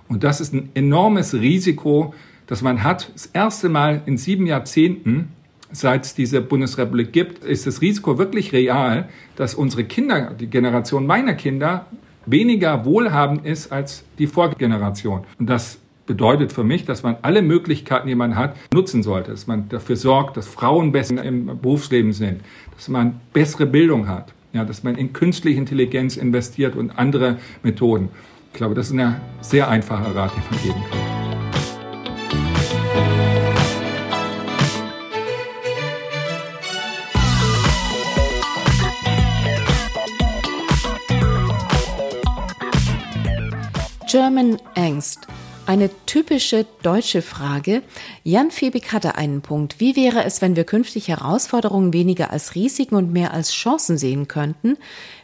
Und 0.09 0.25
das 0.25 0.41
ist 0.41 0.53
ein 0.53 0.71
enormes 0.75 1.35
Risiko, 1.35 2.15
das 2.47 2.63
man 2.63 2.83
hat. 2.83 3.11
Das 3.15 3.27
erste 3.27 3.69
Mal 3.69 4.03
in 4.07 4.19
sieben 4.19 4.47
Jahrzehnten, 4.47 5.29
seit 5.71 6.05
es 6.05 6.15
diese 6.15 6.43
Bundesrepublik 6.43 7.13
gibt, 7.13 7.45
ist 7.45 7.67
das 7.67 7.81
Risiko 7.81 8.19
wirklich 8.19 8.53
real, 8.53 9.09
dass 9.37 9.55
unsere 9.55 9.85
Kinder, 9.85 10.35
die 10.39 10.49
Generation 10.49 11.07
meiner 11.07 11.35
Kinder, 11.35 11.87
weniger 12.27 12.85
wohlhabend 12.85 13.47
ist 13.47 13.73
als 13.73 14.05
die 14.19 14.27
Vorgeneration. 14.27 15.25
Und 15.39 15.49
das 15.49 15.79
bedeutet 16.07 16.53
für 16.53 16.65
mich, 16.65 16.85
dass 16.85 17.03
man 17.03 17.17
alle 17.23 17.43
Möglichkeiten, 17.43 18.09
die 18.09 18.15
man 18.15 18.37
hat, 18.37 18.57
nutzen 18.73 19.03
sollte. 19.03 19.31
Dass 19.31 19.47
man 19.47 19.69
dafür 19.69 19.97
sorgt, 19.97 20.37
dass 20.37 20.49
Frauen 20.49 20.93
besser 20.93 21.23
im 21.23 21.47
Berufsleben 21.61 22.13
sind, 22.13 22.41
dass 22.75 22.89
man 22.89 23.21
bessere 23.33 23.67
Bildung 23.67 24.09
hat, 24.09 24.33
ja, 24.53 24.65
dass 24.65 24.83
man 24.83 24.97
in 24.97 25.13
künstliche 25.13 25.59
Intelligenz 25.59 26.17
investiert 26.17 26.77
und 26.77 26.99
andere 26.99 27.39
Methoden. 27.63 28.09
Ich 28.53 28.59
glaube, 28.59 28.75
das 28.75 28.91
ist 28.91 28.99
ein 28.99 29.21
sehr 29.41 29.69
einfacher 29.69 30.15
Rat, 30.15 30.33
den 30.37 30.43
man 30.51 30.63
geben 30.63 30.85
kann. 30.91 31.23
German 44.13 44.59
Angst. 44.75 45.27
Eine 45.65 45.91
typische 46.07 46.67
deutsche 46.83 47.23
Frage. 47.23 47.83
Jan 48.25 48.51
Fiebig 48.51 48.93
hatte 48.93 49.15
einen 49.15 49.43
Punkt. 49.43 49.79
Wie 49.79 49.95
wäre 49.95 50.25
es, 50.25 50.43
wenn 50.43 50.57
wir 50.57 50.65
künftig 50.65 51.07
Herausforderungen 51.07 51.93
weniger 51.93 52.31
als 52.31 52.57
Risiken 52.57 52.97
und 52.97 53.13
mehr 53.13 53.33
als 53.33 53.53
Chancen 53.53 53.97
sehen 53.97 54.27
könnten? 54.27 54.77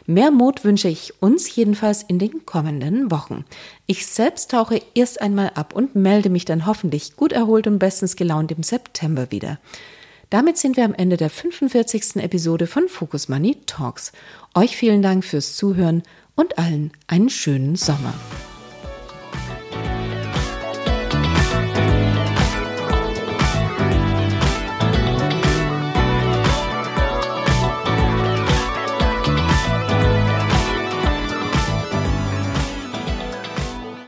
Mehr 0.05 0.31
Mut 0.31 0.63
wünsche 0.63 0.87
ich 0.87 1.21
uns 1.21 1.53
jedenfalls 1.53 2.03
in 2.03 2.19
den 2.19 2.45
kommenden 2.45 3.11
Wochen. 3.11 3.43
Ich 3.85 4.07
selbst 4.07 4.51
tauche 4.51 4.81
erst 4.95 5.21
einmal 5.21 5.51
ab 5.55 5.75
und 5.75 5.95
melde 5.95 6.29
mich 6.29 6.45
dann 6.45 6.65
hoffentlich 6.65 7.17
gut 7.17 7.33
erholt 7.33 7.67
und 7.67 7.77
bestens 7.77 8.15
gelaunt 8.15 8.53
im 8.53 8.63
September 8.63 9.31
wieder. 9.31 9.59
Damit 10.29 10.57
sind 10.57 10.77
wir 10.77 10.85
am 10.85 10.93
Ende 10.93 11.17
der 11.17 11.29
45. 11.29 12.15
Episode 12.15 12.65
von 12.65 12.87
Focus 12.87 13.27
Money 13.27 13.57
Talks. 13.65 14.13
Euch 14.55 14.77
vielen 14.77 15.01
Dank 15.01 15.25
fürs 15.25 15.57
Zuhören 15.57 16.01
und 16.35 16.57
allen 16.57 16.91
einen 17.07 17.29
schönen 17.29 17.75
Sommer. 17.75 18.13